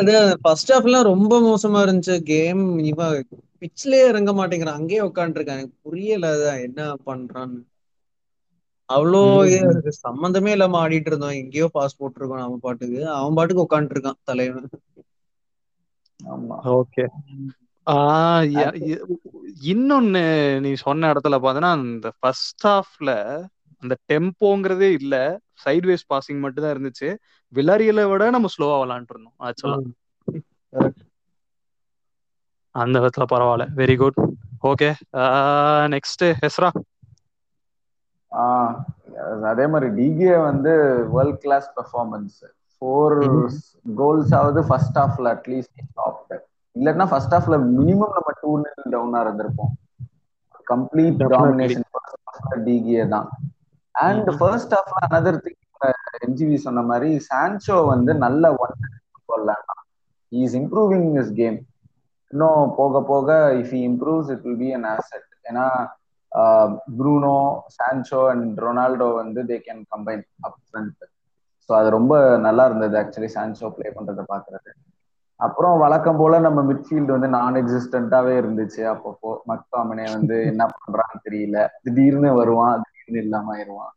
அது 0.00 0.12
ஃபர்ஸ்ட் 0.42 0.72
ஹாஃப் 0.72 0.86
எல்லாம் 0.88 1.08
ரொம்ப 1.12 1.34
மோசமா 1.48 1.78
இருந்துச்சு. 1.84 2.16
கேம் 2.32 2.62
இவ 2.90 3.08
பிச்லயே 3.62 4.04
இறங்க 4.10 4.32
மாட்டேங்கிறான். 4.32 4.78
அங்கேயே 4.80 5.02
உட்காந்துருக்கான் 5.08 5.58
எனக்கு 5.58 5.76
புரியல 5.86 6.30
அதான் 6.36 6.62
என்ன 6.66 6.80
பண்றான்னு. 7.08 7.60
அவ்வளோ 8.88 9.20
சம்பந்தமே 10.04 10.50
இல்லாம 10.50 10.78
ஆடிட்டு 10.84 11.10
இருந்தோம். 11.10 11.36
எங்கேயோ 11.42 11.66
பாஸ் 11.76 11.98
போட்டிருக்கோம் 12.00 12.46
அவன் 12.46 12.64
பாட்டுக்கு. 12.66 13.00
அவன் 13.18 13.36
பாட்டுக்கு 13.38 13.66
உட்காந்துட்டு 13.66 13.96
இருக்கான் 13.96 14.20
தலைவன் 14.30 14.68
ஓகே 16.78 17.04
இன்னொன்னு 19.70 20.22
நீ 20.64 20.70
சொன்ன 20.84 21.08
இடத்துல 21.12 21.36
பாத்தீங்கன்னா 21.44 21.72
அந்த 21.78 22.08
ஃபர்ஸ்ட் 22.18 22.66
ஹாஃப்ல 22.68 23.10
அந்த 23.82 23.94
டெம்போங்கிறதே 24.10 24.88
இல்ல. 25.00 25.14
சைட்வேஸ் 25.64 26.04
பாசிங் 26.12 26.42
மட்டும் 26.44 26.64
தான் 26.64 26.74
இருந்துச்சு. 26.74 27.08
விளாரியலை 27.52 28.04
விட 28.10 28.24
நம்ம 28.30 28.50
ஸ்லோவா 28.54 28.76
விளாண்டு 28.82 29.12
இருந்தோம் 29.14 29.36
ஆக்சுவலா 29.48 29.78
அந்த 32.74 32.96
விதத்துல 33.02 33.24
பரவாயில்ல. 33.32 33.66
Very 33.80 33.96
good 34.02 34.18
okay 34.70 34.88
next 35.94 36.24
ஹெஸ்ரா. 36.42 36.70
அதே 39.50 39.64
மாதிரி 39.72 39.88
டிகே 39.96 40.32
வந்து 40.42 40.72
world 41.14 41.40
class 41.44 41.68
performance 41.76 42.36
four 42.74 43.16
goals 43.96 44.32
ஆகுது 44.40 44.62
ஃபர்ஸ்ட் 44.68 44.98
ஹாஃப்ல 45.00 45.32
அட்லீஸ்ட் 45.36 45.82
ஸ்டாப்ட் 45.88 46.34
இல்லைன்னா 46.76 47.06
ஃபர்ஸ்ட் 47.10 47.34
ஹாஃப்ல 47.34 47.56
மினிமம் 47.68 48.16
நம்ம 48.16 48.32
டூ 48.40 48.50
நில் 48.62 48.92
டவுனா 48.92 49.20
இருந்திருப்போம். 49.24 49.72
கம்ப்ளீட் 50.66 51.22
டாமினேஷன் 51.32 51.86
டிகியே 52.64 53.04
தான். 53.12 53.28
அண்ட் 53.94 54.28
ஃபர்ஸ்ட் 54.38 54.74
ஹாஃப்ல 54.76 55.00
அனதர் 55.06 55.40
திங் 55.44 55.58
என்ஜிவி 56.26 56.56
சொன்ன 56.64 56.82
மாதிரி 56.88 57.10
சான்சோ 57.28 57.76
வந்து 57.90 58.12
நல்ல 58.24 58.44
ஒன் 58.64 58.74
விளையாண்டான் 59.28 59.84
இஸ் 60.32 60.56
இம்ப்ரூவிங் 60.60 61.08
இஸ் 61.20 61.32
கேம் 61.36 61.58
இன்னும் 62.30 62.72
போக 62.76 63.02
போக 63.04 63.28
if 63.60 63.74
improves 63.82 64.30
it 64.34 64.44
will 64.44 64.58
be 64.58 64.68
an 64.76 64.86
asset 64.92 65.26
ஏன்னா 65.44 65.66
ப்ரூனோ 66.98 67.36
சான்சோ 67.76 68.20
அண்ட் 68.32 68.60
ரொனால்டோ 68.64 69.08
வந்து 69.16 69.40
they 69.48 69.58
can 69.62 69.82
combine 69.92 70.24
up 70.46 70.58
front 70.62 71.02
so 71.68 71.74
அது 71.76 71.88
ரொம்ப 71.96 72.14
நல்லா 72.46 72.64
இருந்தது 72.68 72.96
ஆக்சுவலி 73.00 73.30
சான்சோ 73.34 73.68
பிளே 73.74 73.88
பண்றதை 73.96 74.24
பாக்குறது 74.28 74.70
அப்புறம் 75.40 75.78
வழக்கம் 75.78 76.18
போல 76.20 76.38
நம்ம 76.46 76.60
மிட்ஃபீல்டு 76.70 77.14
வந்து 77.16 77.28
நான் 77.28 77.58
எக்ஸிஸ்டன்டாவே 77.60 78.34
இருந்துச்சு. 78.40 78.82
அப்பப்போ 78.92 79.30
மக்தாமனே 79.50 80.06
வந்து 80.16 80.36
என்ன 80.52 80.64
பண்றான்னு 80.74 81.24
தெரியல. 81.26 81.58
திடீர்னு 81.82 82.30
வருவான் 82.34 82.82
திடீர்னு 82.86 83.22
இல்லாம 83.24 83.52
ஆயிடுவான். 83.56 83.92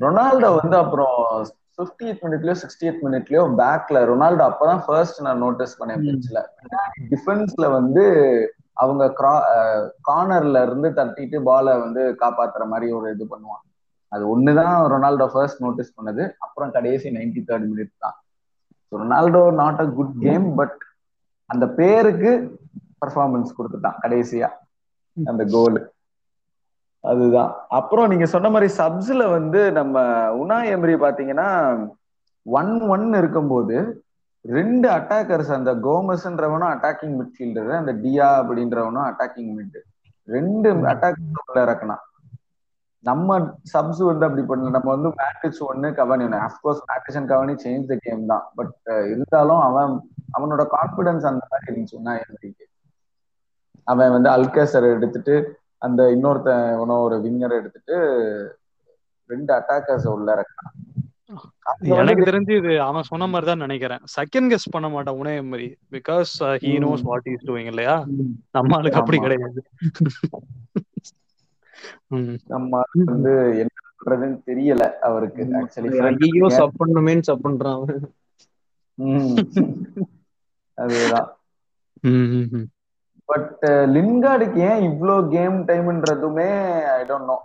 ரொனால்டோ 0.00 0.50
வந்து 0.60 0.76
அப்புறம் 0.76 1.16
பிப்டி 1.78 2.06
எயிட் 2.08 2.22
மினிட்லயோ 2.26 2.54
சிக்ஸ்டி 2.62 2.86
எயிட் 2.86 3.02
மினிட்லயோ 3.06 3.42
பேக்ல 3.60 3.98
ரொனால்டோ 4.10 4.44
அப்பதான் 4.50 4.82
ஃபர்ஸ்ட் 4.86 5.20
நான் 5.26 5.42
நோட்டீஸ் 5.44 5.78
பண்ணேன் 5.80 6.02
பிச்சில் 6.06 6.40
டிஃபென்ஸ்ல 7.12 7.66
வந்து 7.78 8.04
அவங்க 8.74 9.04
கிரா 9.20 9.34
கார்னர்ல 10.08 10.62
இருந்து 10.66 10.88
தட்டிட்டு 10.98 11.38
பாலை 11.42 11.72
வந்து 11.78 12.02
காப்பாத்துற 12.22 12.64
மாதிரி 12.72 12.88
ஒரு 12.98 13.08
இது 13.14 13.24
பண்ணுவான் 13.30 13.64
அது 14.12 14.24
ஒண்ணுதான் 14.34 14.76
ரொனால்டோ 14.92 15.26
ஃபர்ஸ்ட் 15.32 15.62
நோட்டீஸ் 15.64 15.96
பண்ணது. 15.98 16.22
அப்புறம் 16.38 16.70
கடைசி 16.76 17.08
நைன்டி 17.16 17.40
தேர்ட் 17.48 17.66
மினிட் 17.72 17.92
தான். 17.98 18.16
Ronaldo 18.92 19.42
not 19.54 19.80
a 19.80 19.86
good 19.90 20.14
game 20.20 20.46
but 20.56 20.76
அந்த 21.50 21.64
பேருக்கு 21.78 22.30
பர்ஃபார்மன்ஸ் 23.02 23.56
கொடுத்துட்டான் 23.56 24.00
கடைசியா. 24.02 24.48
அந்த 25.16 25.42
கோல் 25.52 25.78
அதுதான். 27.04 27.50
அப்புறம் 27.78 28.08
நீங்க 28.08 28.26
சொன்ன 28.26 28.50
மாதிரி 28.50 28.68
சப்ஸ்ல 28.78 29.22
வந்து 29.30 29.60
நம்ம 29.72 29.96
உனா 30.38 30.58
எம்ரி 30.72 30.94
பாத்தீங்கன்னா 30.98 31.48
ஒன் 32.46 32.72
ஒன் 32.88 33.06
இருக்கும்போது 33.14 33.76
ரெண்டு 34.44 34.86
அட்டாக்கர்ஸ் 34.88 35.50
அந்த 35.50 35.70
கோமஸ்ன்றவனும் 35.84 36.72
அட்டாக்கிங் 36.74 37.16
மிட்ஃபீல்டர் 37.18 37.70
அந்த 37.78 37.92
டியா 38.02 38.28
அப்படின்றவனும் 38.40 39.08
அட்டாக்கிங் 39.08 39.52
மிட் 39.56 39.78
ரெண்டு 40.28 40.68
அட்டாக்கர் 40.92 41.42
உள்ள 41.42 41.58
இறக்கணும் 41.66 42.02
நம்ம 43.04 43.36
சப்ஸ் 43.72 44.00
வந்து 44.10 44.26
அப்படி 44.26 44.42
பண்ணல. 44.48 44.70
நம்ம 44.76 44.88
வந்து 44.94 45.10
மேட்ரிக்ஸ் 45.20 45.62
ஒன்னு 45.68 45.88
கவனி 46.00 46.24
ஒன்று 46.26 46.38
of course 46.46 46.80
Matic 46.88 47.18
and 47.20 47.30
Cavani 47.34 47.54
change 47.64 47.90
the 47.92 47.96
game 48.06 48.24
தான். 48.32 48.46
பட் 48.58 48.72
இருந்தாலும் 49.12 49.62
அவன் 49.68 49.92
அவனோட 50.38 50.64
கான்பிடன்ஸ் 50.76 51.28
அந்த 51.30 51.44
மாதிரி 51.50 51.68
இருந்துச்சு. 51.70 51.98
எம்ரிக்கு 52.24 52.66
அவன் 53.92 54.14
வந்து 54.16 54.28
அல்கேசர் 54.36 54.92
எடுத்துட்டு 54.96 55.36
அந்த 55.86 56.02
இன்னொருத்த 56.14 56.50
ஒரு 57.06 57.16
விங்கர் 57.26 57.58
எடுத்துட்டு 57.60 57.96
ரெண்டு 59.30 59.50
அட்டாக்கர்ஸ் 59.58 60.08
உள்ள 60.16 60.28
இறக்கலாம் 60.36 60.74
எனக்கு 61.98 62.26
தெரிஞ்சு 62.28 62.52
இது 62.60 62.72
அவன் 62.86 63.08
சொன்ன 63.08 63.24
மாதிரி 63.32 63.46
தான் 63.48 63.64
நினைக்கிறேன். 63.64 64.02
செகண்ட் 64.16 64.50
கெஸ் 64.52 64.72
பண்ண 64.74 64.86
மாட்டான் 64.94 65.18
உனே 65.22 65.34
மாதிரி. 65.48 65.66
Because 65.94 66.30
he 66.62 66.72
knows 66.84 67.02
what 67.08 67.28
is 67.32 67.44
doing 67.48 67.68
இல்லையா? 67.72 67.96
நம்ம 68.56 68.76
ஆளுக்கு 68.78 69.00
அப்படி 69.02 69.18
கிடையாது. 69.24 69.60
நம்ம 72.50 72.80
வந்து 73.08 73.32
என்ன 73.62 73.74
பண்றதுன்னு 73.90 74.38
தெரியல 74.48 74.84
அவருக்கு. 75.08 75.42
ஆக்சுவலி 75.58 75.90
ஐயோ 76.06 76.48
சப் 76.58 76.78
பண்ணுமேன்னு 76.80 77.28
சப் 77.28 77.44
பண்றான் 77.44 77.82
அதுதான். 80.78 81.28
பட் 83.28 83.64
லின்கார்டுக்கு 83.94 84.60
ஏன் 84.68 84.82
இவ்வளோ 84.88 85.16
கேம் 85.34 85.58
டைம்ன்றதுமே 85.68 86.50
ஐ 86.92 87.02
டோன்ட் 87.08 87.30
நோ 87.30 87.38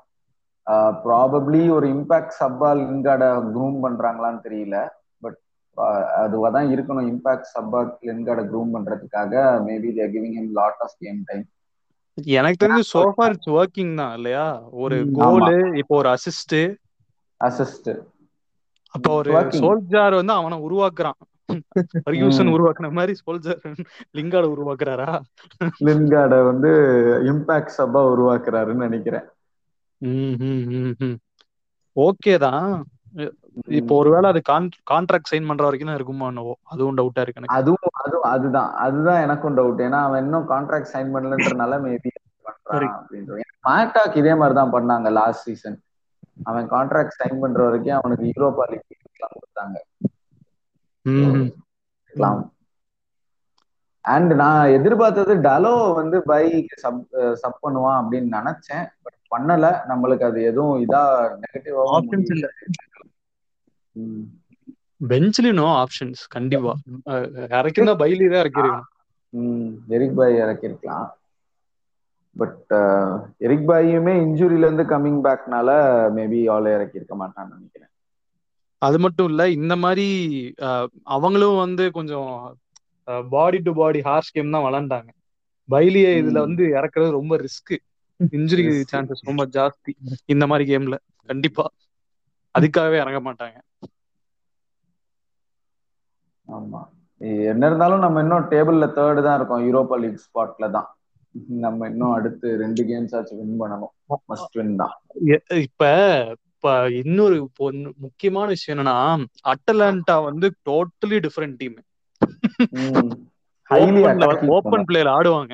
ப்ராபப்ளி 1.04 1.62
ஒரு 1.76 1.88
இம்பாக்ட் 1.96 2.38
சப்பா 2.38 2.69
லின்கார்டை 2.80 3.30
க்ரூம் 3.50 3.78
பண்றாங்களான்னு 3.86 4.46
தெரியல. 4.46 4.78
பட் 5.24 5.39
அதுவா 6.24 6.50
தான் 6.52 6.72
இருக்கணும். 6.74 7.10
இம்பாக்ட் 7.12 7.52
சப்பா 7.54 7.80
லின்கார்டை 8.10 8.46
க்ரூம் 8.50 8.74
பண்றதுக்காக 8.76 9.34
maybe 9.67 9.91
they're 9.98 10.13
giving 10.13 10.38
him 10.39 10.52
lot 10.60 10.82
of 10.86 10.98
game 11.00 11.22
time 11.30 11.46
எனக்கு 12.38 12.62
தெரிஞ்சு 12.63 12.86
சோஃபார் 12.93 13.34
இட்ஸ் 13.34 13.54
ஒர்க்கிங் 13.56 13.93
தான் 13.95 14.13
இல்லையா? 14.17 14.45
ஒரு 14.84 14.97
கோலு 15.19 15.52
இப்போ 15.82 15.93
ஒரு 16.02 16.10
அசிஸ்ட் 16.15 16.58
அசிஸ்ட் 17.41 17.91
அப்ப 18.93 19.08
ஒரு 19.19 19.30
சோல்ஜார் 19.60 20.19
வந்து 20.19 20.34
அவனை 20.34 20.58
உருவாக்குறான். 20.67 21.19
ஃபர்கியூசன் 22.04 22.52
உருவாக்குன 22.54 22.89
மாதிரி 22.97 23.13
சோல்ஜர் 23.21 23.60
லிங்கார்ட 24.17 24.47
உருவாக்குறாரா? 24.54 25.10
லின்கார்ட 25.88 26.36
வந்து 26.49 26.71
இம்பாக்ட் 27.32 27.76
சப்பா 27.78 28.02
உருவாக்குறாருன்னு 28.13 28.88
நினைக்கிறேன். 28.88 29.28
ஓகே 31.95 32.34
தான். 32.45 32.69
இப்போ 33.79 33.93
ஒருவேளை 34.01 34.27
அது 34.29 34.39
கான்ட்ராக்ட் 34.91 35.31
சைன் 35.31 35.47
பண்ற 35.49 35.63
வரைக்கும் 35.65 35.89
தான் 35.89 35.99
இருக்குமா 35.99 36.27
என்னவோ 36.31 36.53
அதுவும் 36.71 36.97
டவுட்டா 36.99 37.23
இருக்கு 37.23 37.41
எனக்கு. 37.41 37.57
அதுவும் 37.57 37.97
அதுவும் 38.03 38.27
அதுதான் 38.33 38.69
அதுதான் 38.85 39.23
எனக்கும் 39.25 39.57
டவுட் 39.57 39.83
ஏன்னா 39.85 39.99
அவன் 40.07 40.23
இன்னும் 40.25 40.47
கான்ட்ராக்ட் 40.53 40.91
சைன் 40.93 41.13
பண்ணலன்றனால 41.15 41.79
மேபி 41.85 42.11
மேட்டாக் 43.67 44.17
இதே 44.21 44.33
மாதிரி 44.35 44.55
தான் 44.55 44.73
பண்ணாங்க 44.75 45.09
லாஸ்ட் 45.17 45.45
சீசன் 45.47 45.77
அவன் 46.45 46.65
கான்ட்ராக்ட் 46.73 47.17
சைன் 47.19 47.41
பண்ற 47.43 47.59
வரைக்கும் 47.65 47.99
அவனுக்கு 47.99 48.25
யூரோப்பா 48.31 48.65
லீக் 48.71 48.87
கொடுத்தாங்க. 49.35 49.77
அண்ட் 54.05 54.31
நான் 54.39 54.71
எதிர்பார்த்தது 54.75 55.33
டலோ 55.45 55.71
வந்து 55.95 56.17
பை 56.25 56.43
சப் 56.81 56.99
சப் 57.41 57.61
பண்ணுவான் 57.63 57.99
அப்படின்னு 58.01 58.29
நினைச்சேன். 58.37 58.85
பட் 59.03 59.19
பண்ணல. 59.31 59.65
நம்மளுக்கு 59.91 60.25
அது 60.29 60.39
எதுவும் 60.49 60.81
இதா 60.85 61.03
நெகட்டிவா 61.43 61.83
ஆப்ஷன்ஸ் 61.93 62.33
இல்ல. 62.35 62.47
பெஞ்ச்லயும் 65.10 65.60
நோ 65.60 65.67
ஆப்ஷன்ஸ் 65.82 66.21
கண்டிப்பா. 66.36 66.73
இறக்கிருந்தா 67.53 67.95
பைலி 68.01 68.25
தான் 68.25 68.41
இறக்கிருக்கணும் 68.43 68.89
எரிக் 69.95 70.17
பாய் 70.17 70.41
இறக்கிருக்கலாம். 70.43 71.08
பட் 72.36 72.71
எரிக் 73.45 73.67
பாயுமே 73.69 74.13
இன்ஜுரில 74.23 74.67
இருந்து 74.67 74.86
கம்மிங் 74.91 75.21
பேக்னால 75.25 75.69
மேபி 76.17 76.41
ஆல் 76.56 76.69
இறக்கிருக்க 76.75 77.15
மாட்டான்னு 77.21 77.56
நினைக்கிறேன். 77.56 77.91
அது 78.82 78.97
மட்டும் 79.03 79.29
இல்ல 79.32 79.43
இந்த 79.58 79.73
மாதிரி 79.84 80.08
அவங்களும் 81.15 81.62
வந்து 81.62 81.84
கொஞ்சம் 81.97 82.32
body 83.32 83.60
to 83.62 83.71
body 83.73 83.99
harsh 84.08 84.34
game 84.36 84.53
தான் 84.56 84.65
விளாண்டாங்க 84.65 85.12
பைலிய 85.69 86.08
இதுல 86.21 86.39
வந்து 86.47 86.63
இறக்குறது 86.77 87.12
ரொம்ப 87.12 87.34
ரிஸ்க் 87.43 87.73
இன்ஜுரி 88.19 88.65
சான்சஸ் 88.91 89.27
ரொம்ப 89.29 89.43
ஜாஸ்தி. 89.56 89.91
இந்த 90.34 90.43
மாதிரி 90.51 90.65
கேம்ல 90.71 90.95
கண்டிப்பா. 91.29 91.65
அதுக்காகவே 92.56 92.97
இறங்க 93.03 93.19
மாட்டாங்க. 93.21 93.58
ஆமா. 96.53 96.81
என்ன 97.51 97.63
இருந்தாலும் 97.69 98.03
நம்ம 98.05 98.21
இன்னும் 98.21 98.49
டேபிள்ல 98.51 98.85
தேர்டு 98.97 99.21
தான் 99.25 99.37
இருக்கோம். 99.37 99.65
யூரோப்பா 99.67 99.97
லீக் 100.03 100.23
ஸ்பாட்ல 100.25 100.67
தான். 100.77 100.87
நம்ம 101.65 101.87
இன்னும் 101.87 102.15
அடுத்து 102.17 102.47
ரெண்டு 102.63 102.81
கேம்ஸ் 102.83 103.13
ஆச்சு 103.17 103.37
வின் 103.37 103.59
பண்ணணும். 103.61 103.93
மஸ்ட் 104.31 104.57
வின் 104.59 104.75
தான். 104.81 104.95
இப்ப 105.65 105.83
இப்ப 106.55 106.73
இன்னொரு 106.89 107.37
முக்கியமான 107.97 108.47
விஷயம் 108.47 108.75
என்னன்னா 108.75 108.97
அட்டலாண்டா 109.53 110.15
வந்து 110.23 110.47
totally 110.69 111.17
different 111.25 111.57
team 111.57 111.77
open 114.57 114.85
player 114.89 115.09
ஆடுவாங்க. 115.15 115.53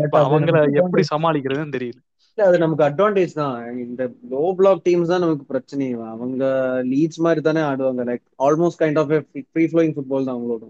இப்ப 0.00 0.16
அவங்கள 0.26 0.58
எப்படி 0.82 1.02
சமாளிக்கிறதுன்னு 1.12 1.76
தெரியல. 1.76 2.00
அது 2.40 2.56
நமக்கு 2.58 2.84
அட்வான்டேஜ் 2.86 3.32
தான். 3.34 3.54
இந்த 3.84 4.02
லோ 4.30 4.42
பிளாக் 4.58 4.84
டீம்ஸ் 4.84 5.12
தான் 5.12 5.24
நமக்கு 5.24 5.44
பிரச்சனை. 5.46 5.86
அவங்க 6.12 6.44
லீட்ஸ் 6.90 7.22
மாதிரி 7.26 7.42
தானே 7.42 7.62
ஆடுவாங்க. 7.62 8.04
Like 8.10 8.24
almost 8.46 8.82
kind 8.82 9.00
of 9.02 9.12
free 9.46 9.64
flowing 9.70 9.94
football 9.96 10.28
தான் 10.28 10.36
அவங்களோட. 10.36 10.64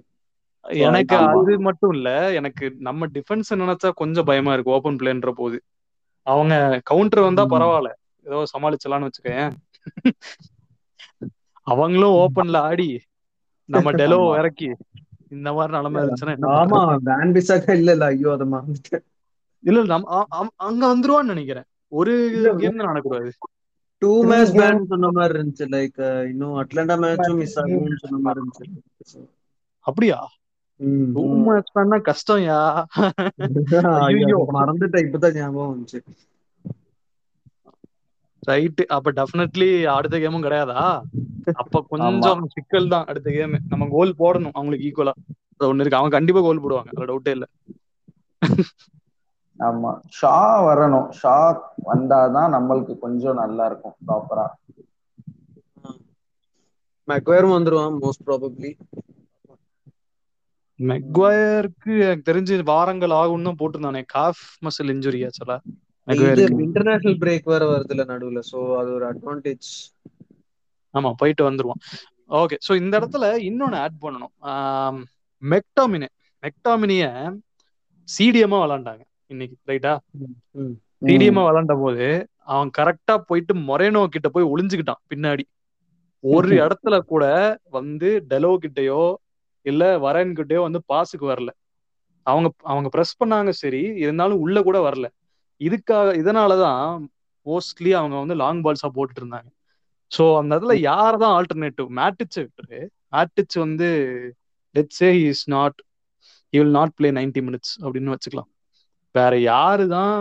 எனக்கு 0.84 1.14
அது 1.26 1.52
மட்டும் 1.66 1.92
இல்ல 1.96 2.08
எனக்கு 2.38 2.64
நம்ம 2.88 3.06
டிஃபென்ஸ் 3.16 3.52
நினைச்சா 3.62 3.90
கொஞ்சம் 4.00 4.28
பயமா 4.30 4.54
இருக்கு 4.54 4.74
ஓபன் 4.76 4.98
பிளேன்ற 5.00 5.32
போது. 5.36 5.58
அவங்க 6.26 6.54
கவுண்டர் 6.90 7.26
வந்தா 7.26 7.44
பரவாயில்ல. 7.52 7.90
ஏதோ 8.26 8.38
சமாளிச்சலாம்னு 8.52 9.08
வச்சுக்கேன் 9.08 9.48
அவங்களும் 11.66 12.16
ஓபன்ல 12.20 12.58
ஆடி 12.68 12.88
நம்ம 13.68 13.88
டெலோ 14.00 14.20
இறக்கி 14.38 14.68
இந்த 15.32 15.48
மாதிரி 15.56 15.72
நிலைமை 15.78 16.00
இருந்துச்சுன்னா 16.00 16.36
ஆமா 16.54 16.78
வேன் 17.08 17.34
பிசாக்கா 17.36 17.72
இல்ல 17.72 17.90
இல்ல 17.92 18.06
ஐயோ 18.06 18.30
அதை 18.32 18.46
மறந்துட்டேன். 18.48 19.04
இல்ல 19.64 19.80
நம்ம 19.92 20.24
அங்க 20.66 20.82
வந்துருவான்னு 20.92 21.32
நினைக்கிறேன். 21.34 21.66
ஒரு 21.92 22.12
கேம் 22.60 22.78
தான் 22.78 22.90
நடக்கூடாது 22.90 23.30
டூ 24.02 24.10
மேட்ச் 24.28 24.52
பேன் 24.58 24.86
சொன்ன 24.90 25.10
மாதிரி 25.16 25.34
இருந்துச்சு. 25.36 25.66
லைக் 25.74 25.98
இன்னும் 26.30 26.56
அட்லாண்டா 26.60 26.96
மேட்சும் 27.02 27.40
மிஸ் 27.40 27.58
ஆகும்னு 27.62 28.00
சொன்ன 28.02 28.20
மாதிரி 28.26 28.40
இருந்துச்சு. 28.40 28.66
அப்படியா? 29.86 30.18
டூ 31.14 31.24
மேட்ச் 31.46 31.74
பேன்னா 31.74 31.98
கஷ்டம் 32.08 32.42
யா? 32.44 32.60
ஐயோ 34.08 34.38
மறந்துட்டேன். 34.56 35.06
இப்பதான் 35.06 35.36
ஞாபகம் 35.38 35.72
வந்துச்சு. 35.72 36.00
ரைட் 38.42 38.80
அப்ப 38.96 39.12
டெஃபினெட்லி 39.18 39.68
அடுத்த 39.94 40.18
கேமும் 40.18 40.44
கிடையாதா? 40.46 40.82
அப்ப 41.60 41.82
கொஞ்சம் 41.92 42.42
சிக்கல் 42.54 42.92
தான் 42.94 43.08
அடுத்த 43.10 43.28
கேம் 43.30 43.56
நம்ம 43.68 43.88
கோல் 43.90 44.18
போடணும். 44.20 44.54
அவங்களுக்கு 44.54 44.86
ஈக்குவலா 44.88 45.14
ஒண்ணு 45.70 45.82
இருக்கு. 45.82 46.00
அவங்க 46.00 46.16
கண்டிப்பா 46.16 46.42
கோல் 46.42 46.62
போடுவாங்க. 46.64 46.90
அதுல 46.92 47.08
டவுட்டே 47.10 47.34
இல்ல. 47.36 47.46
ஆமா. 49.60 49.90
ஷா 50.16 50.32
வரணும். 50.66 51.08
ஷா 51.18 51.36
வந்தாதான் 51.86 52.54
நம்மளுக்கு 52.56 52.96
கொஞ்சம் 52.98 53.40
நல்லா 53.42 53.66
இருக்கும் 53.70 53.96
ப்ராப்பரா 54.02 54.46
மெக்வயரும் 57.08 57.54
வந்துருவான் 57.54 57.98
மோஸ்ட் 58.00 58.24
ப்ராபப்ளி 58.26 58.70
மெக்வயருக்கு 60.80 61.92
எனக்கு 62.00 62.26
தெரிஞ்சு 62.28 62.56
வாரங்கள் 62.66 63.14
ஆகும்னு 63.18 63.48
தான் 63.48 63.60
போட்டிருந்தானே. 63.60 64.02
காஃப் 64.14 64.44
மசில் 64.60 64.92
இன்ஜுரி 64.94 65.20
ஆச்சலா 65.26 65.58
இது 66.08 66.42
இன்டர்நேஷனல் 66.64 67.20
பிரேக் 67.20 67.46
வேற 67.46 67.62
வருதுல 67.70 68.04
நடுவுல. 68.10 68.42
சோ 68.50 68.60
அது 68.80 68.90
ஒரு 68.96 69.06
அட்வான்டேஜ் 69.10 69.70
ஆமா 70.94 71.10
போயிட்டு 71.18 71.42
வந்துருவான். 71.46 71.80
ஓகே 72.38 72.56
சோ 72.66 72.72
இந்த 72.82 72.94
இடத்துல 73.00 73.26
இன்னொன்னு 73.48 73.78
ஆட் 73.80 73.98
பண்ணணும். 74.02 74.34
மெக்டாமினே 75.42 76.08
மெக்டாமினிய 76.42 77.04
சிடிஎம்மா 78.08 78.58
விளாண்டாங்க 78.62 79.02
இன்னைக்கு 79.30 79.56
ரைட்டா 79.70 79.92
சிடிஎம்மா 81.02 81.42
விளாண்ட 81.46 81.74
போது 81.82 82.06
அவன் 82.52 82.70
கரெக்டா 82.78 83.14
போயிட்டு 83.28 83.52
மொரேனோ 83.68 84.02
கிட்ட 84.14 84.28
போய் 84.34 84.50
ஒளிஞ்சுக்கிட்டான் 84.52 85.02
பின்னாடி. 85.10 85.44
ஒரு 86.24 86.48
இடத்துல 86.62 86.96
கூட 87.12 87.24
வந்து 87.76 88.08
டெலோ 88.30 88.50
கிட்டயோ 88.64 89.02
இல்ல 89.66 89.82
வரன் 89.98 90.34
கிட்டயோ 90.38 90.60
வந்து 90.66 90.80
பாஸுக்கு 90.90 91.26
வரல. 91.32 91.50
அவங்க 92.26 92.48
அவங்க 92.72 92.88
ப்ரெஸ் 92.94 93.18
பண்ணாங்க 93.20 93.50
சரி 93.62 93.82
இருந்தாலும் 94.04 94.42
உள்ள 94.44 94.58
கூட 94.68 94.78
வரல. 94.88 95.06
இதுக்காக 95.60 96.08
இதனாலதான் 96.20 96.84
மோஸ்ட்லி 97.46 97.90
அவங்க 98.00 98.16
வந்து 98.22 98.36
லாங் 98.42 98.62
பால்ஸா 98.64 98.88
போட்டுட்டு 98.96 99.22
இருந்தாங்க. 99.22 99.48
சோ 100.12 100.24
அந்த 100.40 100.50
இடத்துல 100.54 100.74
யார் 100.90 101.16
தான் 101.22 101.34
ஆல்டர்னேட்டிவ் 101.38 101.88
மேட்டிச் 102.00 102.38
விட்டுரு. 102.40 102.78
மேட்டிச் 103.12 103.56
வந்து 103.64 103.88
let 104.74 104.94
say 104.98 105.08
is 105.30 105.44
not 105.50 105.78
you 106.52 106.60
will 106.62 106.76
not 106.78 106.94
play 106.98 107.10
ninety 107.18 107.42
minutes 107.48 107.74
அப்படின்னு 107.84 108.14
வச்சுக்கலாம். 108.14 108.50
வேற 109.14 109.32
யாரு 109.50 109.84
தான் 109.94 110.14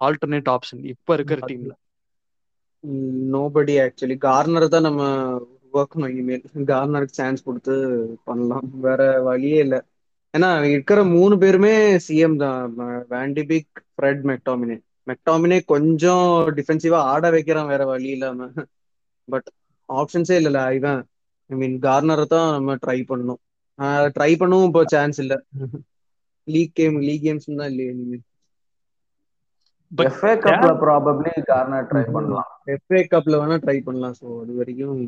ஆல்டர்னேட் 0.00 0.50
ஆப்ஷன் 0.54 0.82
இப்ப 0.94 1.14
இருக்கிற 1.18 1.40
டீம்ல 1.50 1.74
நோபடி 3.34 3.74
ஆக்சுவலி 3.84 4.16
கார்னர் 4.24 4.66
தான் 4.74 4.86
நம்ம 4.88 5.02
உருவாக்கணும் 5.64 6.10
இனிமேல். 6.12 6.42
கார்னருக்கு 6.70 7.18
சான்ஸ் 7.20 7.46
கொடுத்து 7.48 7.74
பண்ணலாம். 8.28 8.68
வேற 8.86 9.00
வழியே 9.28 9.58
இல்லை. 9.66 9.80
ஏன்னா 10.34 10.48
இருக்கிற 10.72 11.00
மூணு 11.14 11.34
பேருமே 11.42 11.72
சிஎம் 12.06 12.36
தான். 12.44 12.60
வேண்டிபிக் 13.14 13.70
ஃப்ரெட் 13.94 14.22
மெக்டாமினே 14.30 14.76
மெக்டாமினே 15.10 15.58
கொஞ்சம் 15.72 16.24
டிஃபென்சிவா 16.58 17.00
ஆட 17.12 17.24
வைக்கிறான் 17.34 17.70
வேற 17.72 17.82
வழி 17.92 18.08
இல்லாம. 18.16 18.40
பட் 19.28 19.48
ஆப்ஷன்ஸே 19.88 20.36
இல்லைல்ல 20.40 20.62
இவன். 20.78 21.00
ஐ 21.50 21.56
மீன் 21.60 21.76
கார்னரை 21.84 22.24
தான் 22.34 22.48
நம்ம 22.56 22.76
ட்ரை 22.84 22.98
பண்ணணும். 23.10 23.40
ட்ரை 24.16 24.30
பண்ணவும் 24.40 24.68
இப்போ 24.70 24.82
சான்ஸ் 24.94 25.18
இல்லை. 25.24 25.38
லீக் 26.48 26.74
கேம் 26.74 26.96
லீக் 27.04 27.24
கேம்ஸ் 27.24 27.48
தான் 27.52 27.70
இல்லையே 27.70 27.92
இனிமேல் 27.94 28.24
எஃப்ஏ 29.92 30.32
கப்ல 30.42 30.70
ப்ராபபிலி 30.80 31.32
கார்னர் 31.48 31.88
ட்ரை 31.90 32.04
பண்ணலாம். 32.08 32.50
எஃப்ஏ 32.74 33.02
கப்ல 33.08 33.40
வேணா 33.40 33.58
ட்ரை 33.62 33.78
பண்ணலாம் 33.82 34.18
சோ 34.18 34.26
அது 34.42 34.54
வரைக்கும். 34.58 35.02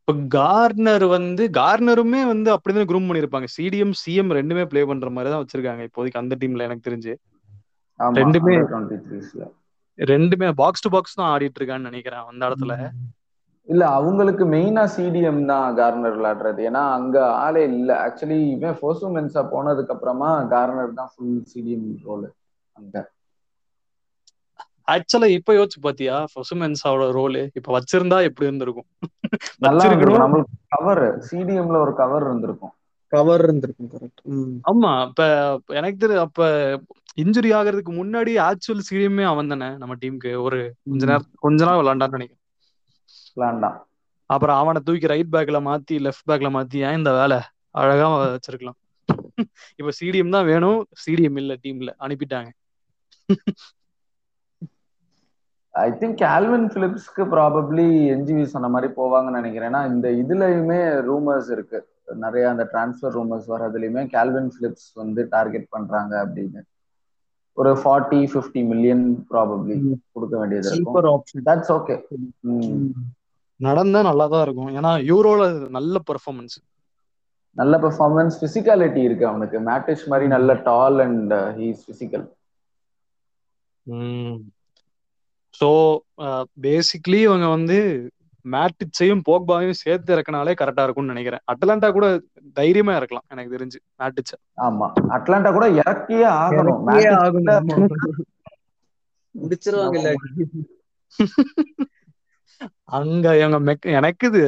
இப்ப 0.00 0.12
கார்னர் 0.34 1.04
வந்து 1.10 1.44
கார்னருமே 1.56 2.20
வந்து 2.28 2.48
அப்படிதான் 2.54 2.88
குரூம் 2.90 3.08
பண்ணிருப்பாங்க 3.08 3.48
சிடிஎம் 3.54 3.94
சிஎம் 4.00 4.34
ரெண்டுமே 4.38 4.64
ப்ளே 4.70 4.82
பண்ற 4.90 5.10
மாதிரி 5.10 5.32
தான் 5.32 5.42
வச்சிருக்காங்க 5.42 5.88
இப்போதைக்கு 5.88 6.22
அந்த 6.22 6.36
டீம்ல 6.40 6.66
எனக்கு 6.68 6.86
தெரிஞ்சு. 6.88 7.14
ரெண்டுமே 8.16 8.56
ரெண்டுமே 9.98 10.48
பாக்ஸ் 10.58 10.84
டு 10.84 10.90
பாக்ஸ் 10.90 11.18
தான் 11.18 11.30
ஆடிட்டு 11.32 11.60
இருக்கான்னு 11.60 11.88
நினைக்கிறேன் 11.90 12.24
அந்த 12.26 12.42
இடத்துல. 12.48 12.74
இல்ல 13.68 13.82
அவங்களுக்கு 13.94 14.44
மெயினா 14.50 14.84
சிடிஎம் 14.92 15.40
தான் 15.46 15.76
கார்னர் 15.76 16.16
விளையாடுறது. 16.16 16.60
ஏன்னா 16.68 16.82
அங்க 16.94 17.16
ஆளே 17.40 17.64
இல்ல. 17.72 17.90
ஆக்சுவலி 18.04 18.38
இவன் 18.54 18.78
ஃபோசு 18.78 19.10
மென்சா 19.14 19.42
போனதுக்கு 19.52 19.94
அப்புறமா 19.96 20.30
கார்னர் 20.52 20.98
தான் 20.98 21.12
ஃபுல் 21.14 21.36
சிடிஎம் 21.52 21.88
ரோல் 22.04 22.26
அங்க. 22.76 22.96
ஆக்சுவலா 24.88 25.28
இப்ப 25.34 25.54
யோசிச்சு 25.56 25.78
பாத்தியா? 25.80 26.16
ஃபொசுமென்ஸாவோட 26.32 27.06
ரோல் 27.16 27.28
இப்ப 27.52 27.68
வச்சிருந்தா 27.76 28.18
எப்படி 28.28 28.48
இருந்திருக்கும்? 28.48 28.88
நல்லா 29.62 29.86
நம்மளுக்கு 30.14 30.42
கவர் 30.68 31.00
சிடிஎம்ல 31.28 31.76
ஒரு 31.84 31.94
கவர் 31.96 32.26
இருந்திருக்கும். 32.26 32.74
கவர் 33.12 33.44
இருந்திருக்கும் 33.44 33.92
கரெக்ட் 33.92 34.22
ஆமா 34.68 34.90
இப்ப 35.08 35.22
எனக்கு 35.78 35.98
தெரியும் 35.98 36.24
அப்ப 36.24 36.42
இன்ஜுரி 37.18 37.50
ஆகிறதுக்கு 37.58 37.92
முன்னாடி 37.96 38.32
ஆக்சுவல் 38.46 38.86
சிடிஎம்மே 38.88 39.24
அவன் 39.24 39.52
தானே 39.52 39.68
நம்ம 39.78 39.96
டீமுக்கு 40.00 40.32
ஒரு 40.42 40.58
கொஞ்ச 40.86 41.04
நேரம் 41.06 41.28
கொஞ்ச 41.44 41.60
நாள் 41.64 41.80
விளாண்டான்னு 41.80 42.18
நினைக்கிறேன். 42.18 42.35
விளாண்டான் 43.36 43.78
அப்புறம் 44.30 44.56
அவனை 44.56 44.80
தூக்கி 44.82 45.06
ரைட் 45.06 45.32
பேக்ல 45.34 45.58
மாத்தி 45.66 45.96
லெஃப்ட் 46.00 46.28
பேக்ல 46.30 46.48
மாத்தி 46.56 46.78
ஏன் 46.86 46.98
இந்த 46.98 47.10
வேலை? 47.12 47.38
அழகா 47.74 48.06
வச்சிருக்கலாம். 48.14 48.78
இப்ப 49.80 49.92
சிடிஎம் 49.98 50.34
தான் 50.36 50.48
வேணும். 50.50 50.80
சிடிஎம் 51.04 51.38
இல்ல 51.42 51.54
டீம்ல 51.64 51.92
அனுப்பிட்டாங்க. 52.06 52.48
ஐ 55.74 55.88
திங்க் 56.00 56.22
ஆல்வின் 56.26 56.66
பிலிப்ஸ்க்கு 56.74 57.22
ப்ராபப்ளி 57.34 57.84
என்ஜிவி 58.14 58.44
சொன்ன 58.44 58.68
மாதிரி 58.68 58.88
போவாங்கன்னு 58.96 59.38
நினைக்கிறேன். 59.40 59.68
ஏன்னா 59.70 59.82
இந்த 59.92 60.08
இதுலயுமே 60.22 60.78
ரூமர்ஸ் 61.08 61.50
இருக்கு. 61.50 61.78
நிறைய 62.24 62.44
அந்த 62.50 62.64
டிரான்ஸ்ஃபர் 62.72 63.14
ரூமர்ஸ் 63.18 63.50
வர்றதுலயுமே 63.54 64.04
கேல்வின் 64.14 64.50
பிலிப்ஸ் 64.56 64.90
வந்து 64.94 65.22
டார்கெட் 65.30 65.68
பண்றாங்க 65.68 66.14
அப்படின்னு. 66.24 66.60
ஒரு 67.58 67.70
ஃபார்ட்டி 67.82 68.20
ஃபிஃப்டி 68.32 68.62
மில்லியன் 68.66 69.04
ப்ராபப்ளி 69.30 69.76
கொடுக்க 70.12 70.34
வேண்டியது 70.38 70.68
இருக்கும். 70.70 71.00
தட்ஸ் 71.48 71.72
ஓகே 71.76 71.96
நடந்தா 73.60 74.00
நல்லா 74.02 74.26
தான் 74.32 74.44
இருக்கும். 74.46 74.70
ஏன்னா 74.78 74.92
யூரோல 75.10 75.42
நல்ல 75.76 75.98
பெர்ஃபார்மன்ஸ் 76.08 76.56
நல்ல 77.56 77.74
பெர்ஃபார்மன்ஸ் 77.78 78.36
பிசிக்காலிட்டி 78.42 79.00
இருக்கு 79.04 79.24
அவனுக்கு. 79.28 79.58
மேட்டிஷ் 79.68 80.06
மாதிரி 80.12 80.28
நல்ல 80.34 80.58
tall 80.68 80.98
and 81.06 81.34
he's 81.58 81.82
physical 81.88 82.26
so 85.54 85.68
basically 86.64 87.18
இவங்க 87.22 87.46
வந்து 87.48 87.78
மேட்டிச்சையும் 88.44 89.22
போக்பாவையும் 89.28 89.80
சேர்த்து 89.80 90.14
இறக்கினாலே 90.16 90.52
கரெக்டா 90.58 90.82
இருக்கும்னு 90.84 91.14
நினைக்கிறேன். 91.14 91.44
அட்லாண்டா 91.52 91.88
கூட 91.92 92.08
தைரியமா 92.56 92.92
இறக்கலாம் 92.98 93.28
எனக்கு 93.32 93.54
தெரிஞ்சு 93.56 93.78
மேட்டிச்ச 94.00 94.32
ஆமா. 94.66 94.86
அட்லாண்டா 95.16 95.50
கூட 95.52 95.66
இறக்கியே 95.80 96.26
ஆகணும். 96.38 96.82
முடிச்சிருவாங்க. 99.34 100.00
அங்க 102.90 103.26
இவங்க 103.38 103.58
மெக் 103.66 103.86
எனக்கு 103.92 104.26
இது 104.26 104.42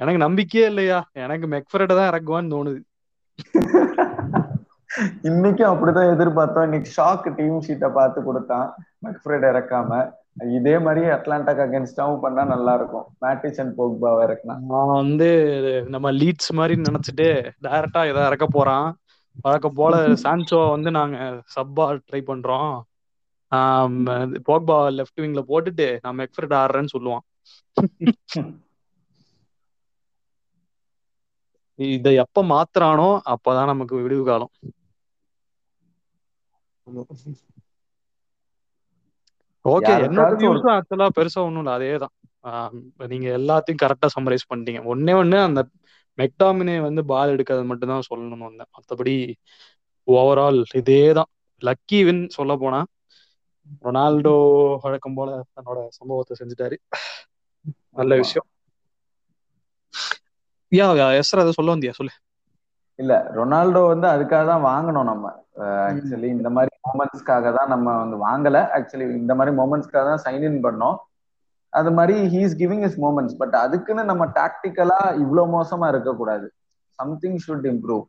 எனக்கு 0.00 0.20
நம்பிக்கையே 0.20 0.66
இல்லையா? 0.66 0.98
எனக்கு 1.24 1.48
மெக்ஃபரட 1.48 1.92
தான் 1.94 2.10
இறக்குவான்னு 2.10 2.54
தோணுது. 2.54 2.80
இன்னைக்கும் 5.28 5.70
அப்படிதான் 5.70 6.12
எதிர்பார்த்தோம். 6.12 6.66
இன்னைக்கு 6.66 6.90
ஷாக் 6.96 7.26
டீம் 7.36 7.56
ஷீட்டை 7.66 7.88
பார்த்து 7.92 8.18
கொடுத்தான் 8.22 8.66
மெக்ஃப்ரெட் 9.02 9.46
இறக்காம. 9.50 9.90
இதே 10.56 10.76
மாதிரி 10.84 11.02
அட்லாண்டாக்கு 11.16 11.64
அகேன்ஸ்டாவும் 11.66 12.22
பண்ணா 12.22 12.44
நல்லா 12.52 12.74
இருக்கும். 12.74 13.06
மேட்டிச் 13.22 13.60
அண்ட் 13.60 13.76
போக்பாவை 13.76 14.22
இறக்குனா. 14.26 14.56
நான் 14.70 14.92
வந்து 14.94 15.26
நம்ம 15.94 16.10
லீட்ஸ் 16.12 16.50
மாதிரி 16.52 16.74
நினைச்சிட்டு 16.80 17.26
டைரக்டா 17.64 18.02
இதை 18.10 18.20
இறக்க 18.26 18.46
போறான். 18.50 18.88
வழக்கம் 19.44 19.76
போல 19.76 19.94
சான்சோ 20.22 20.58
வந்து 20.70 20.90
நாங்க 20.92 21.16
சப்பா 21.54 21.86
ட்ரை 22.00 22.20
பண்றோம். 22.26 22.72
போக்பா 24.46 24.76
லெஃப்ட் 24.96 25.22
விங்ல 25.22 25.42
போட்டுட்டு 25.48 25.88
நான் 26.02 26.18
மெக்ஃப்ரெட் 26.20 26.56
ஆடுறேன்னு 26.60 26.94
சொல்லுவான். 26.94 27.24
இத 31.86 32.08
எப்ப 32.22 32.44
மாத்துறானோ 32.50 33.06
அப்பதான் 33.34 33.70
நமக்கு 33.72 33.94
விடுவு 34.00 34.24
காலம். 34.26 34.52
ஓகே 39.64 39.92
என்னோட 40.06 40.32
ஆக்சுவலா 40.74 41.06
பெருசா 41.16 41.40
ஒண்ணும் 41.46 41.62
இல்ல 41.64 41.72
அதேதான். 41.76 42.14
நீங்க 43.12 43.28
எல்லாத்தையும் 43.38 43.82
கரெக்டா 43.82 44.08
சம்மரைஸ் 44.14 44.48
பண்ணிட்டீங்க. 44.50 44.80
ஒன்னே 44.92 45.14
ஒண்ணு 45.20 45.38
அந்த 45.46 45.60
மெக்டாமினே 46.18 46.76
வந்து 46.84 47.02
பால் 47.10 47.32
எடுக்கிறது 47.34 47.64
மட்டும் 47.70 47.92
தான் 47.92 48.08
சொல்லணும்னு 48.08 48.48
வந்தேன். 48.48 48.70
மற்றபடி 48.76 49.14
ஓவரால் 50.08 50.60
இதே 50.80 51.00
தான் 51.18 51.30
லக்கி 51.62 52.00
வின் 52.06 52.22
சொல்ல 52.36 52.52
போனா 52.56 52.80
ரொனால்டோ 53.84 54.34
வழக்கம் 54.82 55.16
போல 55.16 55.28
தன்னோட 55.54 55.78
சம்பவத்தை 55.98 56.34
செஞ்சுட்டாரு. 56.40 56.76
நல்ல 58.00 58.12
விஷயம். 58.22 58.46
யா 60.72 60.86
எஸ்ரா 61.18 61.42
அதை 61.44 61.52
சொல்ல 61.56 61.74
வந்தியா? 61.74 61.94
சொல்லு. 61.98 62.14
இல்ல 62.98 63.12
ரொனால்டோ 63.36 63.82
வந்து 63.92 64.06
அதுக்காக 64.14 64.44
தான் 64.50 64.64
வாங்கணும் 64.70 65.08
நம்ம. 65.10 65.26
ஆக்சுவலி 65.88 66.28
இந்த 66.36 66.48
மாதிரி 66.56 66.72
மூமெண்ட்ஸ்க்காக 66.86 67.52
தான் 67.56 67.70
நம்ம 67.74 67.88
வந்து 68.02 68.16
வாங்கல. 68.26 68.58
ஆக்சுவலி 68.76 69.06
இந்த 69.22 69.32
மாதிரி 69.38 69.52
மூமெண்ட்ஸ்க்காக 69.60 70.04
தான் 70.10 70.22
சைன் 70.26 70.46
இன் 70.48 70.64
பண்ணோம். 70.66 70.96
அது 71.72 71.90
மாதிரி 71.98 72.16
he's 72.34 72.54
giving 72.62 72.84
is 72.88 72.98
moments 73.04 73.36
but 73.40 73.54
அதுக்குன்னு 73.64 74.04
நம்ம 74.10 74.24
டாக்டிக்கலா 74.40 75.00
இவ்வளவு 75.22 75.52
மோசமா 75.56 75.86
இருக்கக்கூடாது. 75.92 76.46
சம்திங் 76.98 77.38
ஷுட் 77.44 77.66
இம்ப்ரூவ் 77.72 78.04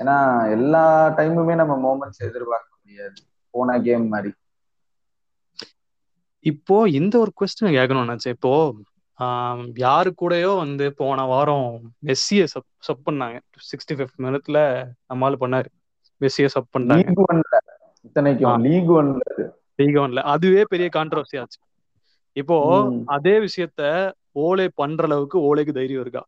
ஏன்னா 0.00 0.16
எல்லா 0.56 0.84
டைமுமே 1.18 1.54
நம்ம 1.62 1.74
மூமெண்ட்ஸ் 1.86 2.24
எதிர்பார்க்க 2.28 2.70
முடியாது. 2.80 3.16
போன 3.54 3.78
கேம் 3.86 4.06
மாதிரி. 4.14 4.32
இப்போ 6.50 6.76
இந்த 6.98 7.14
ஒரு 7.24 7.32
கொஸ்டின் 7.40 7.74
கேட்கணும்னு 7.76 8.10
நினைச்சேன். 8.10 8.36
இப்போ 8.36 8.52
யாரு 9.76 10.14
கூடயோ 10.20 10.56
வந்து 10.56 10.94
போன 10.94 11.22
வாரம் 11.24 11.68
மெஸ்ஸிய 12.04 12.44
சப் 12.44 12.68
சப் 12.78 13.04
பண்ணாங்க. 13.06 13.36
சிக்ஸ்டி 13.66 13.94
ஃபிஃப்த் 13.94 14.18
மினிட்ல 14.18 14.58
நம்மால் 15.06 15.40
பண்ணாரு. 15.40 15.68
மெஸ்ஸிய 16.20 16.46
சப் 16.46 16.72
பண்ணாங்க. 16.72 17.06
லீக் 17.08 17.22
ஒன்ல. 17.24 17.54
இத்தனைக்கும். 18.04 18.58
லீக் 18.60 18.90
ஒன்ல 18.92 19.22
லீக் 19.78 19.96
ஒன்ல. 19.96 20.20
அதுவே 20.32 20.62
பெரிய 20.68 20.88
கான்ட்ரவர்சி 20.92 21.36
ஆச்சு. 21.40 21.58
இப்போ. 22.36 22.56
அதே 23.06 23.34
விஷயத்த 23.38 23.82
ஓலே 24.36 24.66
பண்ற 24.74 25.04
அளவுக்கு 25.04 25.38
ஓலேக்கு 25.46 25.72
தைரியம் 25.72 26.00
இருக்கா? 26.00 26.22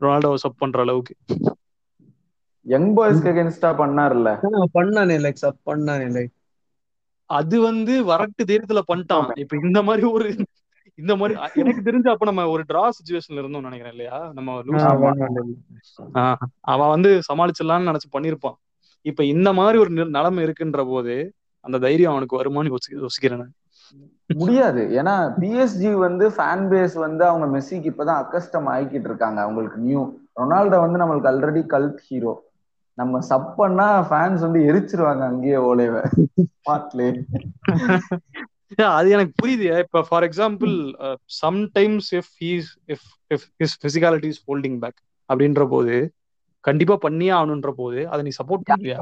ரொனால்டோவை 0.00 0.34
சப் 0.36 0.58
பண்ற 0.58 0.80
அளவுக்கு. 0.80 1.14
யங் 2.66 2.88
பாய்ஸ்க்கு 2.96 3.30
அகேன்ஸ்டா 3.32 3.70
பண்ணார்ல 3.78 4.28
பண்ணானே 4.74 5.16
லைக் 5.24 5.42
சப் 5.42 5.60
பண்ணானே 5.66 6.08
லைக் 6.14 6.32
அது 7.30 7.60
வந்து 7.60 7.94
வரட்டு 8.06 8.42
தைரியத்துல 8.44 8.80
பண்ணிட்டான். 8.88 9.28
இப்ப 9.38 9.56
இந்த 9.62 9.82
மாதிரி 9.82 10.06
ஒரு 10.08 10.28
இந்த 10.96 11.16
மாதிரி 11.16 11.40
எனக்கு 11.54 11.90
தெரிஞ்சு 11.90 12.08
அப்ப 12.08 12.24
நம்ம 12.24 12.48
ஒரு 12.48 12.64
டிரா 12.68 12.88
சுச்சுவேஷன்ல 12.90 13.32
இருந்தோம் 13.32 13.62
நினைக்கிறேன் 13.62 13.90
இல்லையா? 13.90 14.30
நம்ம 14.34 14.62
அவன் 16.60 16.88
வந்து 16.88 17.20
சமாளிச்சிடலாம்னு 17.32 17.94
நினைச்சு 17.94 18.16
பண்ணிருப்பான் 18.18 18.54
இப்ப 19.02 19.24
இந்த 19.24 19.52
மாதிரி 19.52 19.78
ஒரு 19.78 19.90
நி- 19.90 20.08
நிலைமை 20.08 20.44
இருக்குன்ற 20.44 20.86
போது 20.86 21.32
அந்த 21.60 21.78
தைரியம் 21.78 22.10
அவனுக்கு 22.10 22.42
வருமானு 22.42 22.74
யோசி 22.74 23.06
யோசிக்கிறேன். 23.06 23.46
முடியாது. 24.26 24.82
ஏன்னா 24.82 25.32
பிஎஸ்ஜி 25.40 25.92
வந்து 25.92 26.28
ஃபேன் 26.28 26.68
பேஸ் 26.68 26.94
வந்து 26.94 27.24
அவங்க 27.24 27.58
மெஸ்ஸிக்கு 27.58 27.92
இப்பதான் 27.92 28.24
அக்கஸ்டம் 28.24 28.68
ஆகிக்கிட்டு 28.68 29.04
இருக்காங்க. 29.04 29.40
அவங்களுக்கு 29.40 29.78
நியூ 29.78 30.12
ரொனால்டோ 30.40 30.90
வந்து 30.90 30.98
நம்மளுக்கு 30.98 31.32
ஆல்ரெடி 31.32 31.58
கல்ட் 31.58 31.96
ஹீரோ 31.96 32.44
நம்ம 32.94 33.20
சப் 33.20 33.56
பண்ணா 33.56 34.10
ஃபேன்ஸ் 34.10 34.40
வந்து 34.40 34.60
எரிச்சிருவாங்க 34.60 35.20
அங்கேயே 35.20 35.54
ஓலேவ 35.54 36.24
Yeah, 36.66 37.22
அது 38.90 39.10
எனக்கு 39.10 39.34
புரியுது. 39.40 39.66
இப்ப 39.78 40.02
for 40.02 40.24
example 40.24 40.74
sometimes 41.42 42.08
if 42.10 42.30
he's 42.40 42.70
if 42.86 43.06
if 43.30 43.46
his 43.58 43.76
physicality 43.84 44.24
is 44.24 44.42
holding 44.48 44.78
back 44.78 44.98
அப்படின்ற 45.28 45.68
போது 45.68 45.96
கண்டிப்பா 46.64 46.96
பண்ணியே 46.96 47.30
ஆகணுன்ற 47.30 47.70
போது 47.76 48.08
அதை 48.08 48.20
நீ 48.22 48.30
சப்போர்ட் 48.38 48.68
பண்ணுவியா? 48.70 48.98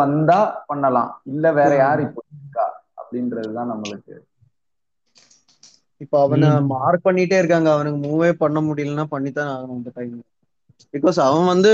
வந்தா 0.00 0.40
பண்ணலாம். 0.66 1.22
இல்ல 1.24 1.52
வேற 1.52 1.72
யார் 1.76 2.00
இப்போ 2.00 2.22
இருக்கா? 2.32 2.66
அப்படின்றதுதான் 3.00 3.70
நம்மளுக்கு. 3.72 4.14
இப்போ 6.00 6.20
அவனை. 6.22 6.48
மார்க் 6.72 7.06
பண்ணிட்டே 7.08 7.38
இருக்காங்க. 7.38 7.72
அவனுக்கு 7.72 7.98
மூவே 8.06 8.32
பண்ண 8.32 8.60
முடியலன்னா 8.60 9.04
பண்ணித்தான் 9.04 9.50
ஆகணும் 9.54 9.78
இந்த 9.80 9.90
டைம் 9.94 10.14
பிகாஸ் 10.94 11.18
அவன் 11.20 11.46
வந்து 11.46 11.72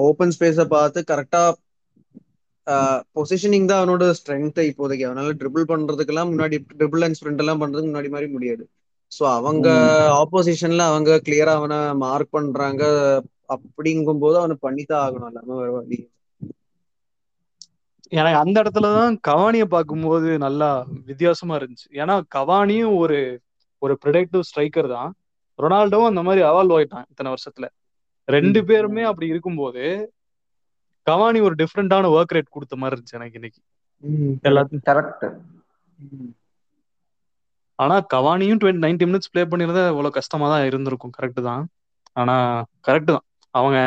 ஓப்பன் 0.00 0.34
ஸ்பேஸ 0.36 0.64
பார்த்து 0.66 1.00
கரெக்டா 1.10 1.42
பொசிஷனிங் 3.16 3.68
தான் 3.70 3.80
அவனோட 3.80 4.04
ஸ்ட்ரென்த் 4.18 4.60
இப்போதைக்கு. 4.70 5.04
அவனால 5.08 5.34
ட்ரிபிள் 5.40 5.70
பண்றதுக்கெல்லாம் 5.72 6.30
முன்னாடி 6.32 6.56
ட்ரிபிள் 6.80 7.04
அண்ட் 7.06 7.18
ஸ்ப்ரிண்ட் 7.18 7.42
எல்லாம் 7.44 7.62
பண்றதுக்கு 7.62 7.90
முன்னாடி 7.92 8.10
மாதிரி 8.14 8.28
முடியாது. 8.36 8.64
ஸோ 9.12 9.22
அவங்க 9.38 9.68
ஆப்போசிஷன்ல 10.22 10.84
அவங்க 10.90 11.20
கிளியரா 11.26 11.52
அவனை 11.60 11.78
மார்க் 12.04 12.34
பண்றாங்க 12.36 12.82
அப்படிங்கும் 13.54 14.22
போது 14.24 14.36
அவனை 14.42 14.56
பண்ணித்தான் 14.66 15.04
ஆகணும். 15.06 15.30
எல்லாமே 15.32 15.54
வேற 15.60 15.70
வழி 15.76 15.98
எனக்கு 18.12 18.38
அந்த 18.42 18.56
இடத்துலதான் 18.62 19.14
கவானியை 19.28 19.66
பார்க்கும்போது 19.74 20.28
நல்லா 20.46 20.68
வித்தியாசமா 21.10 21.54
இருந்துச்சு. 21.60 21.88
ஏன்னா 22.02 22.14
கவானியும் 22.36 22.96
ஒரு 23.02 23.18
ஒரு 23.82 23.94
ப்ரிடக்டிவ் 24.04 24.46
ஸ்ட்ரைக்கர் 24.48 24.88
தான். 24.96 25.10
ரொனால்டோவும் 25.58 26.10
அந்த 26.12 26.22
மாதிரி 26.22 26.42
அவால்வ் 26.50 26.74
ஆயிட்டான் 26.76 27.06
இத்தனை 27.10 27.30
வருஷத்துல. 27.34 27.66
ரெண்டு 28.28 28.60
பேருமே 28.64 29.02
அப்படி 29.02 29.26
இருக்கும்போது 29.26 29.84
கவானி 31.06 31.38
ஒரு 31.46 31.54
டிஃப்ரெண்டான 31.60 32.10
ஒர்க் 32.14 32.34
ரேட் 32.36 32.54
கொடுத்த 32.54 32.74
மாதிரி 32.76 32.94
இருந்துச்சு 32.94 33.18
எனக்கு 33.18 33.38
இன்னைக்கு. 33.40 33.60
எல்லாத்தையும் 34.44 34.86
கரெக்ட் 34.88 35.24
ஆனா 37.78 37.94
கவானியும் 38.12 38.60
டுவெண்ட்டி 38.60 38.84
நைன்டி 38.84 39.06
மினிட்ஸ் 39.08 39.30
ப்ளே 39.32 39.42
பண்ணிருந்தா 39.46 39.84
இவ்வளவு 39.90 40.16
கஷ்டமா 40.18 40.46
தான் 40.52 40.66
இருந்திருக்கும். 40.68 41.14
கரெக்ட் 41.16 41.40
தான். 41.48 41.62
ஆனா 42.16 42.34
கரெக்ட் 42.86 43.10
தான். 43.10 43.24
அவங்க 43.54 43.78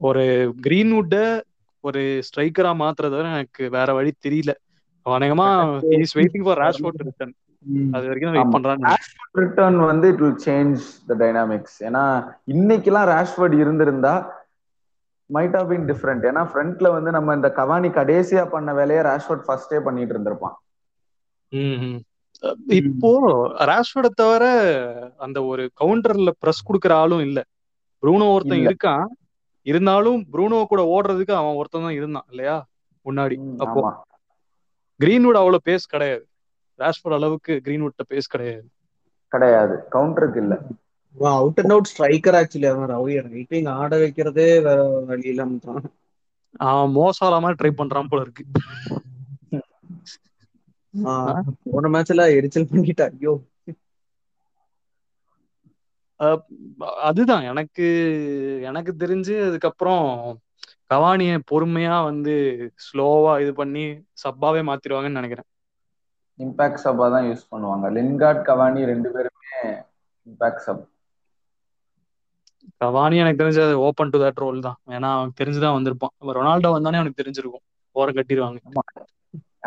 ஒரு 0.00 0.24
கிரீன்வுட்ட 0.64 1.16
ஒரு 1.84 2.00
ஸ்ட்ரைக்கரா 2.26 2.70
மாத்துறத 2.80 3.20
எனக்கு 3.30 3.64
வேற 3.76 3.88
வழி 3.94 4.12
தெரியல. 4.18 4.52
அநேகமா 5.06 5.46
is 5.98 6.16
waiting 6.18 6.46
for 6.46 6.60
Rashford 6.62 7.02
return 7.02 7.34
அது 7.92 8.04
வரைக்கும் 8.08 8.34
வெயிட் 8.34 8.44
ஆமா. 8.44 8.54
பண்றான்னு 8.54 8.90
ரிட்டர்ன் 9.40 9.78
வந்து 9.90 10.06
it 10.12 10.22
will 10.22 10.40
change 10.44 10.78
the 11.08 11.14
dynamics 11.20 11.78
ஏன்னா 11.86 12.02
இன்னைக்கெல்லாம் 12.54 13.08
ராஷ்வர்ட் 13.12 13.56
இருந்திருந்தா 13.62 14.14
மைட் 15.34 15.56
ஹவ் 15.56 15.70
பீன் 15.70 15.88
டிஃப்ரெண்ட் 15.90 16.24
ஏன்னா 16.30 16.42
ஃப்ரண்ட்ல 16.50 16.88
வந்து 16.92 17.10
நம்ம 17.10 17.34
இந்த 17.34 17.48
கவானி 17.56 17.88
கடைசியா 17.98 18.44
பண்ண 18.48 18.74
வேலையை 18.74 19.04
ராஷ்வர்ட் 19.04 19.46
ஃபர்ஸ்டே 19.48 19.78
பண்ணிட்டு 19.80 20.14
இருந்திருப்பான். 20.14 20.56
இப்போ 22.78 23.10
ராஷ்வர்டை 23.70 24.10
தவிர 24.14 24.44
அந்த 25.16 25.38
ஒரு 25.44 25.70
கவுண்டர்ல 25.80 26.30
பிரஸ் 26.38 26.66
கொடுக்கற 26.68 26.92
ஆளும் 26.92 27.20
இல்ல. 27.20 27.38
ப்ரூனோ 28.02 28.26
ஒருத்தன். 28.34 28.64
இருக்கான். 28.66 29.06
இருந்தாலும் 29.66 30.20
ப்ரூனோ 30.32 30.64
கூட 30.64 30.82
ஓடுறதுக்கு 30.94 31.32
அவன் 31.32 31.58
ஒருத்தன் 31.60 31.86
தான் 31.86 31.98
இருந்தான் 32.00 32.28
இல்லையா? 32.30 32.56
முன்னாடி. 33.06 33.36
அப்போ 33.58 33.80
கிரீன்வுட் 35.00 35.40
அவ்வளவு 35.40 35.66
பேஸ் 35.68 35.90
கிடையாது. 35.90 36.24
ராஷ்வர்ட் 36.78 37.16
அளவுக்கு 37.18 37.60
கிரீன்வுட்ட 37.64 38.02
பேஸ் 38.08 38.32
கிடையாது. 38.34 38.66
கிடையாது. 39.32 39.74
கவுண்டருக்கு 39.92 40.36
இல்ல. 40.36 40.54
Out 41.20 41.58
and 41.58 41.70
out 41.70 41.90
striker 41.92 42.36
actually 42.40 42.68
அவன் 42.70 42.90
ரவி. 42.90 43.14
ரைட்டிங் 43.30 43.66
ஆட 43.74 43.96
வைக்கிறதே 43.96 44.62
வேற 44.62 44.78
வழி 45.06 45.28
இல்லாம 45.28 45.58
தான் 45.64 45.82
அவன் 46.66 46.94
மோசாலா 46.94 47.40
மாதிரி 47.40 47.58
ட்ரை 47.60 47.72
பண்றான் 47.72 48.08
போல 48.08 48.22
இருக்கு. 48.22 48.44
ஆஹ் 50.94 51.42
போன 51.64 51.88
மேட்ச்ல 51.88 52.34
எரிச்சல் 52.36 52.70
பண்ணிட்டா 52.72 53.10
ஐயோ. 53.10 53.34
அஹ் 56.20 56.42
அதுதான் 57.00 57.42
எனக்கு 57.42 57.86
எனக்கு 58.62 58.92
தெரிஞ்சு 58.98 59.48
அதுக்கப்புறம் 59.48 60.04
கவானிய 60.90 61.40
பொறுமையா 61.50 62.04
வந்து 62.04 62.34
ஸ்லோவா 62.86 63.40
இது 63.40 63.52
பண்ணி 63.54 63.84
சப்பாவே 64.24 64.62
மாத்திருவாங்கன்னு 64.68 65.20
நினைக்கிறேன். 65.20 65.48
இம்பாக்ட் 66.38 66.82
சப்பா 66.84 67.06
தான் 67.10 67.26
யூஸ் 67.28 67.48
பண்ணுவாங்க. 67.50 67.86
லின்கார்ட் 67.96 68.42
கவானி 68.48 68.84
ரெண்டு 68.84 69.10
பேருமே 69.10 69.60
இம்பாக்ட் 70.26 70.64
சப் 70.66 70.84
கவானி 72.82 73.16
எனக்கு 73.16 73.40
தெரிஞ்சு 73.42 73.60
அது 73.66 73.74
ஓப்பன் 73.86 74.12
டு 74.12 74.18
தட் 74.22 74.40
ரோல் 74.44 74.58
தான். 74.60 74.78
ஏன்னா 74.96 75.08
அவனுக்கு 75.16 75.40
தெரிஞ்சுதான் 75.42 75.76
வந்திருப்பான். 75.76 76.12
இப்ப 76.20 76.34
ரொனால்டோ 76.38 76.70
வந்தானே 76.76 77.00
அவனுக்கு 77.00 77.20
தெரிஞ்சிருக்கும். 77.22 77.64
ஓரம் 77.96 78.16
கட்டிடுவாங்க. 78.18 78.58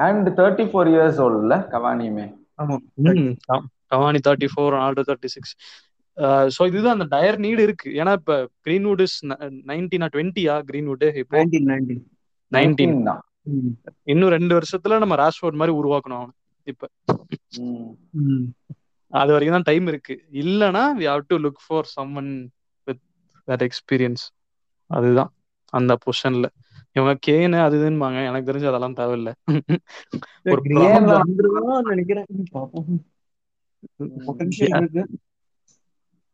அண்ட் 0.05 0.27
தேர்ட்டி 0.39 0.65
ஃபோர் 0.69 0.89
இயர்ஸ் 0.93 1.21
ஓல்ட்ல 1.25 1.55
கவானியுமே. 1.73 2.25
Cavani 3.91 4.19
thirty 4.27 4.49
four 4.51 4.73
Ronaldo 4.75 5.03
thirty 5.09 5.31
six 5.35 5.55
so 6.55 6.61
இதுதான் 6.69 6.95
அந்த 6.97 7.07
டயர் 7.13 7.37
நீடு 7.45 7.61
இருக்கு. 7.67 7.89
ஏன்னா 7.99 8.11
இப்ப 8.19 8.33
கிரீன்வுட் 8.65 9.01
இஸ் 9.05 9.17
நைன்டீனா 9.69 10.07
டுவெண்ட்டியா 10.15 10.55
கிரீன்வுட் 10.69 11.05
இப்போ 11.21 11.35
நைன்டீன் 11.37 11.67
நைன்டீன் 11.71 12.01
நைன்டீன் 12.51 12.95
19 12.95 13.09
தான். 13.09 13.21
இன்னும் 14.11 14.33
ரெண்டு 14.35 14.53
வருஷத்துல 14.57 14.97
நம்ம 14.99 15.15
ராஷ்வர்ட் 15.15 15.59
மாதிரி 15.61 15.73
உருவாக்கணும் 15.79 16.19
அவனை 16.19 16.33
இப்ப. 16.67 16.87
ம். 18.21 18.43
அது 19.13 19.31
வரைக்கும் 19.33 19.57
தான் 19.57 19.69
டைம் 19.69 19.87
இருக்கு. 19.91 20.15
இல்லனா 20.41 20.83
we 20.99 21.05
have 21.11 21.29
to 21.31 21.37
look 21.45 21.63
for 21.65 21.89
someone 21.95 22.31
that 23.47 23.65
experience 23.67 24.23
அதுதான். 24.89 25.31
அந்த 25.73 25.97
பொசிஷன்ல 26.03 26.47
இவங்க 26.95 27.13
கேனு 27.27 27.57
அது 27.63 27.75
இதுன்பாங்க. 27.79 28.25
எனக்கு 28.25 28.49
தெரிஞ்சு 28.51 28.69
அதெல்லாம் 28.71 28.95
தேவையில்ல. 28.95 29.29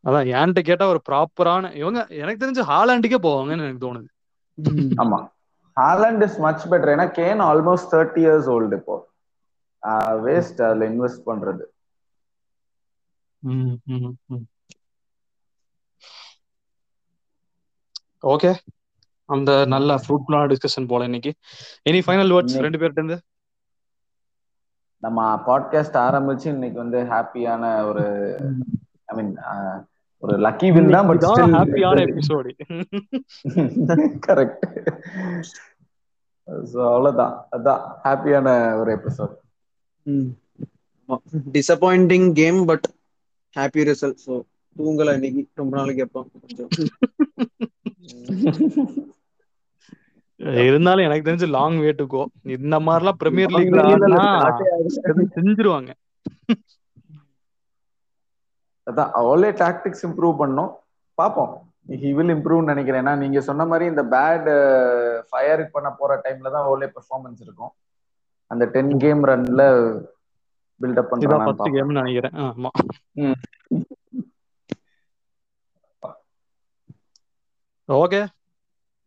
அதான் 0.03 0.27
என்கிட்ட 0.33 0.61
கேட்டா 0.61 0.85
ஒரு 0.87 1.01
ப்ராப்பரான 1.09 1.71
இவங்க 1.73 1.99
எனக்கு 2.17 2.41
தெரிஞ்சு 2.43 2.63
ஹாலாண்டுக்கே 2.69 3.19
போவாங்கன்னு 3.21 3.65
எனக்கு 3.65 3.83
தோணுது. 3.85 4.09
ஆமா. 5.01 5.19
ஹாலண்ட் 5.77 6.23
இஸ் 6.23 6.37
மச் 6.37 6.65
பெட்டர் 6.69 6.93
ஏன்னா 6.93 7.07
Kane 7.19 7.41
almost 7.49 7.91
thirty 7.91 8.21
years 8.25 8.49
old 8.55 8.75
இப்போ. 8.75 8.95
வேஸ்ட் 10.25 10.61
அதுல 10.67 10.89
இன்வெஸ்ட் 10.89 11.25
பண்றது. 11.25 11.65
ஓகே 18.23 18.51
அந்த 19.29 19.51
நல்ல 19.65 19.95
ஃப்ரூட்ஃபுல்லான 19.95 20.47
டிஸ்கஷன் 20.51 20.87
போல 20.87 21.05
இன்னைக்கு. 21.05 21.31
எனி 21.89 21.99
ஃபைனல் 22.05 22.31
வேர்ட்ஸ் 22.33 22.61
ரெண்டு 22.65 22.79
பேர்ட்ட 22.79 23.01
இருந்து? 23.01 23.17
நம்ம 25.03 25.19
பாட்காஸ்ட் 25.47 25.97
ஆரம்பிச்சு 26.05 26.47
இன்னைக்கு 26.47 26.77
வந்து 26.77 26.99
ஹாப்பியான 27.03 27.63
ஒரு 27.87 28.05
ஐ 29.05 29.15
மீன் 29.17 29.33
ஒரு 30.23 30.35
லக்கி 30.37 30.69
வின் 30.73 30.89
தான் 30.89 31.07
பட் 31.07 31.19
இதுதான் 31.19 31.55
ஹாப்பியான 31.57 31.97
எபிசோடு 32.07 32.51
கரெக்ட் 34.27 34.65
ஸோ 36.71 36.79
அவ்வளவுதான். 36.91 37.35
அதான் 37.55 37.81
ஹாப்பியான 38.05 38.47
ஒரு 38.79 38.91
episode 38.97 39.35
disappointing 41.51 42.29
game 42.33 42.61
but 42.65 42.87
happy 43.55 43.83
result 43.89 44.21
so 44.25 44.33
தூங்கல 44.79 45.15
இன்னைக்கு. 45.17 45.41
ரொம்ப 45.61 45.73
நாளைக்கு 45.77 46.05
எப்போ 46.07 46.21
கொஞ்சம் 46.43 46.71
இருந்தாலும் 50.67 51.05
எனக்கு 51.05 51.27
தெரிஞ்சு 51.27 51.47
லாங் 51.55 51.77
வே 51.83 51.91
டு 51.99 52.05
கோ 52.07 52.19
இந்த 52.55 52.75
மாதிரிலாம் 52.87 53.19
பிரீமியர் 53.21 53.53
Long 53.53 53.63
லீக்ல. 53.87 54.17
செஞ்சிருவாங்க. 55.37 55.91
அதான் 58.87 59.09
ஓலே 59.29 59.49
டாக்டிக்ஸ் 59.61 60.05
இம்ப்ரூவ் 60.07 60.35
பண்ணோம். 60.41 60.69
பார்ப்போம். 61.17 61.53
ஹி 62.01 62.09
வில் 62.17 62.33
இம்ப்ரூவ் 62.35 62.69
நினைக்கிறேன். 62.71 63.01
ஏன்னா 63.03 63.15
நீங்க 63.23 63.41
சொன்ன 63.49 63.65
மாதிரி 63.71 63.85
இந்த 63.93 64.03
பேட் 64.13 64.47
ஃபயர் 65.29 65.63
பண்ண 65.75 65.89
போற 65.99 66.21
டைம்ல 66.25 66.51
தான் 66.55 66.69
ஓலே 66.73 66.89
பெர்ஃபார்மன்ஸ் 66.95 67.41
இருக்கும். 67.45 67.73
அந்த 68.51 68.65
டென் 68.75 68.93
கேம் 69.03 69.23
ரன்ல 69.31 69.63
பில்டப் 70.81 71.09
ஃபர்ஸ்ட் 71.09 71.31
பார்ப்போம் 71.33 71.75
கேம்னு 71.77 71.99
நினைக்கிறேன். 72.01 72.35
ஆமா. 72.47 72.71
Okay 77.89 78.21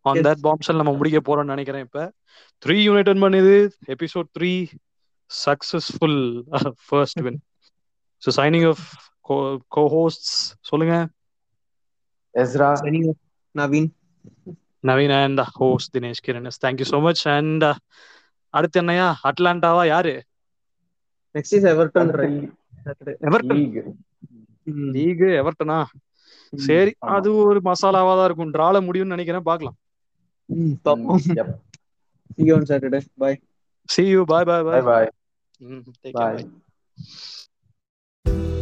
on. 0.05 0.19
தட் 0.27 0.43
பாம்ஷல் 0.47 0.81
நம்ம 0.81 0.93
முடிக்க 0.99 1.19
போறோம்னு 1.27 1.53
நினைக்கிறேன் 1.55 1.85
இப்ப. 1.87 2.03
த்ரீ 2.63 2.77
யுனைடெட் 2.89 3.23
பண்ணுது? 3.25 3.55
Episode 3.95 4.29
three 4.39 4.53
successful 5.31 6.21
first 6.87 7.21
win 7.27 7.41
so 8.23 8.33
signing 8.41 8.67
off 8.71 8.85
co 9.77 9.83
hosts 9.97 10.35
சொல்லுங்க. 10.61 10.95
Ezra. 12.35 12.71
Naveen 13.55 13.91
Naveen 14.85 15.15
and 15.21 15.41
host 15.61 15.93
Dinesh 15.97 16.25
Kiran's 16.27 16.61
thank you 16.65 16.87
so 16.93 17.01
much 17.07 17.23
and 17.37 17.65
அடுத்து 18.55 18.79
என்னையா? 18.81 19.09
அட்லாண்டாவா 19.29 19.83
யாரு? 19.87 20.15
Next 21.35 21.55
is 21.59 21.67
Everton 21.75 22.13
Everton 23.29 23.59
league 23.59 23.79
league 24.95 25.25
எவர்டனா 25.43 25.79
சரி. 26.53 26.95
அது 26.99 27.37
ஒரு 27.37 27.61
மசாலாவா 27.65 28.15
தான் 28.17 28.25
இருக்கும். 28.25 28.55
டிரால 28.55 28.81
முடியும்னு 28.87 29.15
நினைக்கிறேன். 29.17 29.43
பார்க்கலாம். 29.43 29.77
பார்ப்போம் 30.83 31.21
See 32.39 32.47
you 32.47 32.55
on 32.57 32.65
Saturday. 32.67 33.01
Bye. 33.19 33.37
see 33.89 34.07
you. 34.07 34.25
Bye 34.25 34.45
bye 34.45 34.63
bye. 34.63 34.81
Bye 34.81 34.89
bye 34.91 35.11
Mm, 35.61 35.81
take 36.03 36.13
care. 36.13 36.13
Bye 36.13 36.37
bye. 38.25 38.60